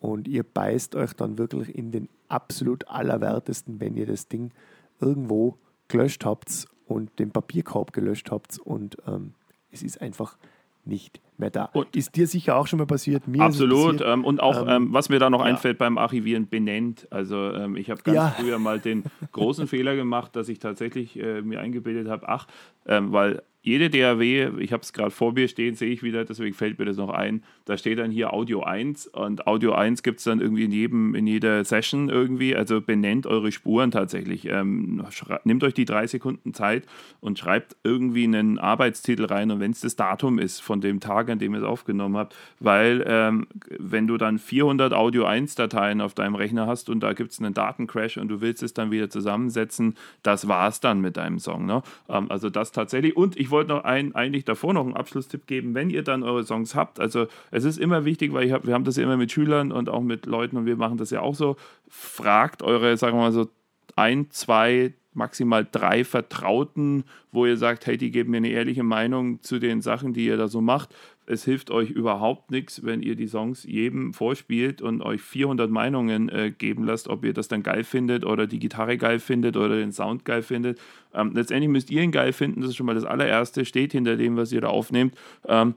und 0.04 0.28
ihr 0.28 0.44
beißt 0.44 0.96
euch 0.96 1.14
dann 1.14 1.38
wirklich 1.38 1.74
in 1.74 1.92
den 1.92 2.10
absolut 2.28 2.90
allerwertesten, 2.90 3.80
wenn 3.80 3.96
ihr 3.96 4.06
das 4.06 4.28
Ding 4.28 4.52
irgendwo 5.00 5.58
gelöscht 5.88 6.26
habt 6.26 6.68
und 6.86 7.18
den 7.20 7.32
Papierkorb 7.32 7.94
gelöscht 7.94 8.32
habt 8.32 8.60
und 8.60 8.98
ähm, 9.08 9.34
es 9.72 9.84
ist 9.84 10.02
einfach 10.02 10.38
nicht 10.86 11.22
mehr 11.40 11.50
da. 11.50 11.66
Und 11.74 11.96
ist 11.96 12.16
dir 12.16 12.28
sicher 12.28 12.56
auch 12.56 12.68
schon 12.68 12.80
mal 12.80 12.86
passiert? 12.86 13.28
Mir 13.28 13.42
absolut. 13.42 13.98
Passiert. 13.98 14.14
Ähm, 14.14 14.26
und 14.26 14.42
auch, 14.42 14.62
ähm, 14.64 14.70
ähm, 14.70 14.88
was 14.94 15.10
mir 15.10 15.20
da 15.20 15.30
noch 15.30 15.40
ja. 15.40 15.46
einfällt 15.46 15.78
beim 15.78 15.98
Archivieren, 15.98 16.48
benennt. 16.48 17.08
Also 17.10 17.52
ähm, 17.54 17.76
ich 17.76 17.90
habe 17.90 18.02
ganz 18.04 18.16
ja. 18.16 18.36
früher 18.38 18.60
mal 18.60 18.80
den 18.80 19.04
großen 19.32 19.68
Fehler 19.68 19.96
gemacht, 19.96 20.36
dass 20.36 20.50
ich 20.50 20.60
tatsächlich 20.60 21.20
äh, 21.20 21.42
mir 21.42 21.60
eingebildet 21.60 22.08
habe, 22.08 22.28
ach, 22.28 22.48
ähm, 22.86 23.12
weil 23.12 23.42
jede 23.66 23.90
DAW, 23.90 24.60
ich 24.60 24.74
habe 24.74 24.84
es 24.84 24.92
gerade 24.92 25.10
vor 25.10 25.32
mir 25.32 25.48
stehen, 25.48 25.76
sehe 25.76 25.90
ich 25.90 26.04
wieder, 26.04 26.26
deswegen 26.26 26.54
fällt 26.54 26.78
mir 26.80 26.86
das 26.86 26.98
noch 26.98 27.10
ein, 27.10 27.44
da 27.64 27.78
steht 27.78 27.98
dann 27.98 28.12
hier 28.12 28.34
Audio 28.34 28.64
1 28.64 29.08
und 29.08 29.48
Audio 29.48 29.72
1 29.72 30.04
gibt 30.04 30.20
es 30.20 30.26
dann 30.26 30.42
irgendwie 30.42 30.66
in, 30.66 30.72
jedem, 30.72 31.16
in 31.16 31.26
jeder 31.28 31.64
Session 31.64 32.10
irgendwie, 32.10 32.58
also 32.58 32.82
benennt 32.82 33.26
eure 33.26 33.54
Spuren 33.54 33.90
tatsächlich. 33.90 34.46
Ähm, 34.50 35.06
nehmt 35.46 35.64
euch 35.64 35.74
die 35.74 35.86
drei 35.86 36.08
Sekunden 36.08 36.54
Zeit 36.54 36.86
und 37.22 37.40
schreibt 37.40 37.78
irgendwie 37.86 38.26
einen 38.26 38.60
Arbeitstitel 38.60 39.24
rein 39.24 39.50
und 39.50 39.62
wenn 39.62 39.72
es 39.72 39.80
das 39.80 39.96
Datum 39.96 40.40
ist 40.40 40.60
von 40.60 40.82
dem 40.82 41.00
Tag, 41.00 41.23
an 41.30 41.40
dem 41.40 41.54
ihr 41.54 41.60
es 41.60 41.66
aufgenommen 41.66 42.18
habt, 42.18 42.36
weil 42.60 43.04
ähm, 43.08 43.48
wenn 43.80 44.08
du 44.08 44.18
dann 44.18 44.40
400 44.40 44.94
Audio 44.94 45.26
1 45.26 45.56
Dateien 45.56 46.02
auf 46.02 46.14
deinem 46.14 46.36
Rechner 46.36 46.68
hast 46.68 46.90
und 46.90 47.02
da 47.02 47.14
gibt 47.14 47.32
es 47.32 47.40
einen 47.40 47.54
Datencrash 47.54 48.18
und 48.18 48.28
du 48.28 48.42
willst 48.42 48.64
es 48.64 48.74
dann 48.74 48.92
wieder 48.92 49.10
zusammensetzen, 49.10 49.96
das 50.22 50.48
war 50.48 50.68
es 50.68 50.80
dann 50.80 51.02
mit 51.02 51.18
deinem 51.18 51.40
Song. 51.40 51.66
Ne? 51.66 51.84
Ähm, 52.10 52.30
also 52.30 52.50
das 52.50 52.72
tatsächlich 52.72 53.16
und 53.16 53.38
ich 53.38 53.52
wollte 53.52 53.70
noch 53.70 53.84
ein, 53.84 54.16
eigentlich 54.16 54.46
davor 54.46 54.74
noch 54.74 54.86
einen 54.86 54.96
Abschlusstipp 54.96 55.48
geben, 55.48 55.76
wenn 55.76 55.90
ihr 55.90 56.04
dann 56.04 56.24
eure 56.24 56.44
Songs 56.44 56.76
habt. 56.76 57.00
Also 57.00 57.28
es 57.52 57.64
ist 57.64 57.78
immer 57.78 58.06
wichtig, 58.06 58.34
weil 58.34 58.52
hab, 58.52 58.66
wir 58.66 58.74
haben 58.74 58.84
das 58.84 58.98
ja 58.98 59.04
immer 59.04 59.18
mit 59.18 59.32
Schülern 59.32 59.72
und 59.72 59.90
auch 59.90 60.02
mit 60.02 60.26
Leuten 60.26 60.58
und 60.58 60.66
wir 60.66 60.76
machen 60.76 60.98
das 60.98 61.10
ja 61.10 61.22
auch 61.22 61.36
so. 61.36 61.56
Fragt 61.90 62.64
eure, 62.64 62.98
sagen 62.98 63.18
wir 63.18 63.22
mal 63.22 63.32
so, 63.32 63.50
ein, 63.96 64.30
zwei, 64.32 64.94
maximal 65.14 65.68
drei 65.70 66.04
Vertrauten, 66.04 67.04
wo 67.32 67.46
ihr 67.46 67.58
sagt, 67.58 67.86
hey, 67.86 67.98
die 67.98 68.12
geben 68.12 68.32
mir 68.32 68.38
eine 68.38 68.50
ehrliche 68.50 68.84
Meinung 68.84 69.42
zu 69.42 69.60
den 69.60 69.82
Sachen, 69.82 70.14
die 70.14 70.26
ihr 70.26 70.38
da 70.38 70.48
so 70.48 70.62
macht. 70.62 70.94
Es 71.26 71.46
hilft 71.46 71.72
euch 71.72 71.90
überhaupt 71.90 72.52
nichts, 72.52 72.84
wenn 72.84 73.02
ihr 73.02 73.16
die 73.16 73.28
Songs 73.28 73.64
jedem 73.64 74.14
vorspielt 74.14 74.82
und 74.82 75.02
euch 75.02 75.22
400 75.22 75.70
Meinungen 75.70 76.30
äh, 76.30 76.52
geben 76.52 76.86
lasst, 76.86 77.08
ob 77.08 77.24
ihr 77.24 77.34
das 77.34 77.48
dann 77.48 77.64
geil 77.64 77.84
findet 77.84 78.26
oder 78.26 78.48
die 78.48 78.60
Gitarre 78.60 78.98
geil 78.98 79.20
findet 79.20 79.56
oder 79.56 79.78
den 79.78 79.92
Sound 79.92 80.26
geil 80.26 80.42
findet. 80.42 80.80
Ähm, 81.14 81.32
letztendlich 81.34 81.70
müsst 81.70 81.92
ihr 81.92 82.02
ihn 82.02 82.12
geil 82.12 82.34
finden, 82.34 82.62
das 82.62 82.72
ist 82.72 82.76
schon 82.76 82.86
mal 82.86 82.96
das 82.96 83.06
allererste, 83.06 83.66
steht 83.66 83.94
hinter 83.94 84.18
dem, 84.18 84.36
was 84.36 84.52
ihr 84.52 84.62
da 84.62 84.68
aufnehmt. 84.68 85.16
Ähm, 85.48 85.76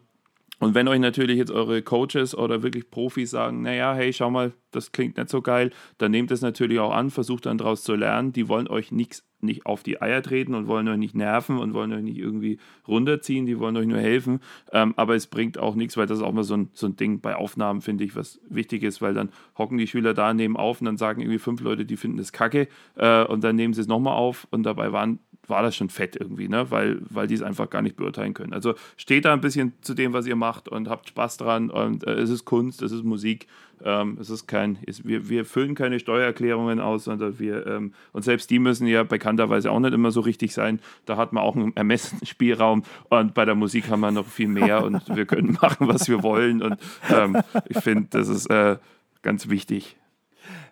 und 0.59 0.75
wenn 0.75 0.89
euch 0.89 1.01
natürlich 1.01 1.37
jetzt 1.37 1.51
eure 1.51 1.83
Coaches 1.83 2.35
oder 2.35 2.63
wirklich 2.63 2.91
Profis 2.91 3.31
sagen, 3.31 3.63
naja, 3.63 3.95
hey, 3.95 4.13
schau 4.13 4.31
mal, 4.31 4.53
das 4.71 4.93
klingt 4.93 5.19
nicht 5.19 5.29
so 5.29 5.43
geil, 5.43 5.71
dann 5.99 6.11
nehmt 6.11 6.31
es 6.31 6.41
natürlich 6.41 6.79
auch 6.79 6.95
an, 6.95 7.11
versucht 7.11 7.47
dann 7.47 7.59
daraus 7.59 7.83
zu 7.83 7.95
lernen. 7.95 8.33
Die 8.33 8.49
wollen 8.49 8.69
euch 8.69 8.91
nichts 8.91 9.25
nicht 9.41 9.67
auf 9.67 9.83
die 9.83 10.01
Eier 10.01 10.23
treten 10.23 10.55
und 10.55 10.67
wollen 10.67 10.89
euch 10.89 10.97
nicht 10.97 11.15
nerven 11.15 11.59
und 11.59 11.75
wollen 11.75 11.93
euch 11.93 12.03
nicht 12.03 12.19
irgendwie 12.19 12.59
runterziehen, 12.89 13.45
die 13.45 13.59
wollen 13.59 13.77
euch 13.77 13.87
nur 13.87 13.99
helfen. 13.99 14.41
Ähm, 14.73 14.95
aber 14.97 15.15
es 15.15 15.27
bringt 15.27 15.59
auch 15.59 15.75
nichts, 15.75 15.97
weil 15.97 16.07
das 16.07 16.19
ist 16.19 16.25
auch 16.25 16.33
mal 16.33 16.43
so 16.43 16.57
ein, 16.57 16.71
so 16.73 16.87
ein 16.87 16.97
Ding 16.97 17.21
bei 17.21 17.37
Aufnahmen, 17.37 17.83
finde 17.83 18.05
ich, 18.05 18.17
was 18.17 18.41
wichtig 18.49 18.83
ist, 18.83 19.03
weil 19.03 19.13
dann 19.13 19.31
hocken 19.57 19.77
die 19.77 19.87
Schüler 19.87 20.15
da, 20.15 20.33
nehmen 20.33 20.57
auf 20.57 20.81
und 20.81 20.87
dann 20.87 20.97
sagen 20.97 21.21
irgendwie 21.21 21.39
fünf 21.39 21.61
Leute, 21.61 21.85
die 21.85 21.97
finden 21.97 22.17
das 22.17 22.33
kacke 22.33 22.69
äh, 22.97 23.25
und 23.25 23.45
dann 23.45 23.57
nehmen 23.57 23.75
sie 23.75 23.83
es 23.83 23.89
nochmal 23.89 24.17
auf 24.17 24.49
und 24.51 24.63
dabei 24.65 24.91
waren 24.93 25.21
war 25.49 25.63
das 25.63 25.77
schon 25.77 25.89
fett 25.89 26.17
irgendwie, 26.17 26.49
ne? 26.49 26.71
weil, 26.71 26.99
weil 27.09 27.27
die 27.27 27.35
es 27.35 27.43
einfach 27.43 27.71
gar 27.71 27.83
nicht 27.83 27.97
beurteilen 27.97 28.35
können. 28.35 28.53
Also 28.53 28.75
steht 28.97 29.25
da 29.25 29.33
ein 29.33 29.41
bisschen 29.41 29.73
zu 29.81 29.95
dem, 29.95 30.13
was 30.13 30.27
ihr 30.27 30.37
macht 30.37 30.69
und 30.69 30.89
habt 30.89 31.09
Spaß 31.09 31.37
dran 31.37 31.71
und 31.71 32.07
äh, 32.07 32.15
es 32.15 32.31
ist 32.31 32.45
Kunst, 32.45 32.83
es 32.83 32.93
ist 32.93 33.05
Musik, 33.05 33.47
ähm, 33.85 34.17
es 34.21 34.31
ist 34.31 34.47
kein, 34.47 34.79
es, 34.87 35.05
wir, 35.05 35.29
wir 35.29 35.45
füllen 35.45 35.75
keine 35.75 36.01
Steuererklärungen 36.01 36.81
aus, 36.81 37.05
sondern 37.05 37.39
wir, 37.39 37.67
ähm, 37.67 37.93
und 38.13 38.23
selbst 38.23 38.51
die 38.51 38.59
müssen 38.59 38.87
ja 38.87 39.03
bekannterweise 39.03 39.71
auch 39.71 39.81
nicht 39.81 39.93
immer 39.93 40.11
so 40.11 40.21
richtig 40.21 40.55
sein. 40.55 40.81
Da 41.05 41.17
hat 41.17 41.33
man 41.33 41.43
auch 41.43 41.57
einen 41.57 41.77
Ermessensspielraum 41.77 42.85
und 43.11 43.35
bei 43.35 43.45
der 43.45 43.55
Musik 43.55 43.91
haben 43.91 44.01
wir 44.01 44.11
noch 44.11 44.27
viel 44.27 44.49
mehr 44.49 44.85
und 44.85 45.15
wir 45.15 45.27
können 45.27 45.59
machen, 45.63 45.89
was 45.89 46.09
wir 46.09 46.23
wollen 46.23 46.63
und 46.63 46.77
ähm, 47.11 47.37
ich 47.69 47.79
finde, 47.79 48.09
das 48.11 48.29
ist 48.29 48.47
äh, 48.47 48.77
ganz 49.23 49.49
wichtig. 49.49 49.97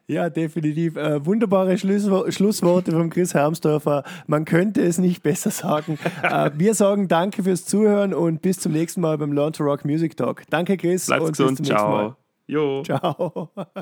Ja, 0.06 0.28
definitiv. 0.28 0.96
Äh, 0.96 1.24
wunderbare 1.24 1.78
Schlusswo 1.78 2.30
Schlussworte 2.30 2.92
von 2.92 3.08
Chris 3.08 3.32
Hermsdorfer. 3.32 4.04
Man 4.26 4.44
könnte 4.44 4.82
es 4.82 4.98
nicht 4.98 5.22
besser 5.22 5.50
sagen. 5.50 5.98
Äh, 6.22 6.50
wir 6.56 6.74
sagen 6.74 7.06
danke 7.08 7.42
fürs 7.42 7.66
Zuhören 7.66 8.14
und 8.14 8.40
bis 8.40 8.58
zum 8.58 8.72
nächsten 8.72 9.00
Mal 9.00 9.18
beim 9.18 9.32
Learn 9.32 9.52
to 9.52 9.62
Rock 9.64 9.84
Music 9.84 10.16
Talk. 10.16 10.42
Danke, 10.48 10.76
Chris. 10.76 11.06
Bleib's 11.06 11.24
und 11.24 11.30
gesund. 11.32 11.58
bis 11.58 11.68
zum 11.68 11.76
Ciao. 11.76 11.90
Mal. 11.90 12.16
Jo. 12.46 12.82
Ciao. 12.82 13.50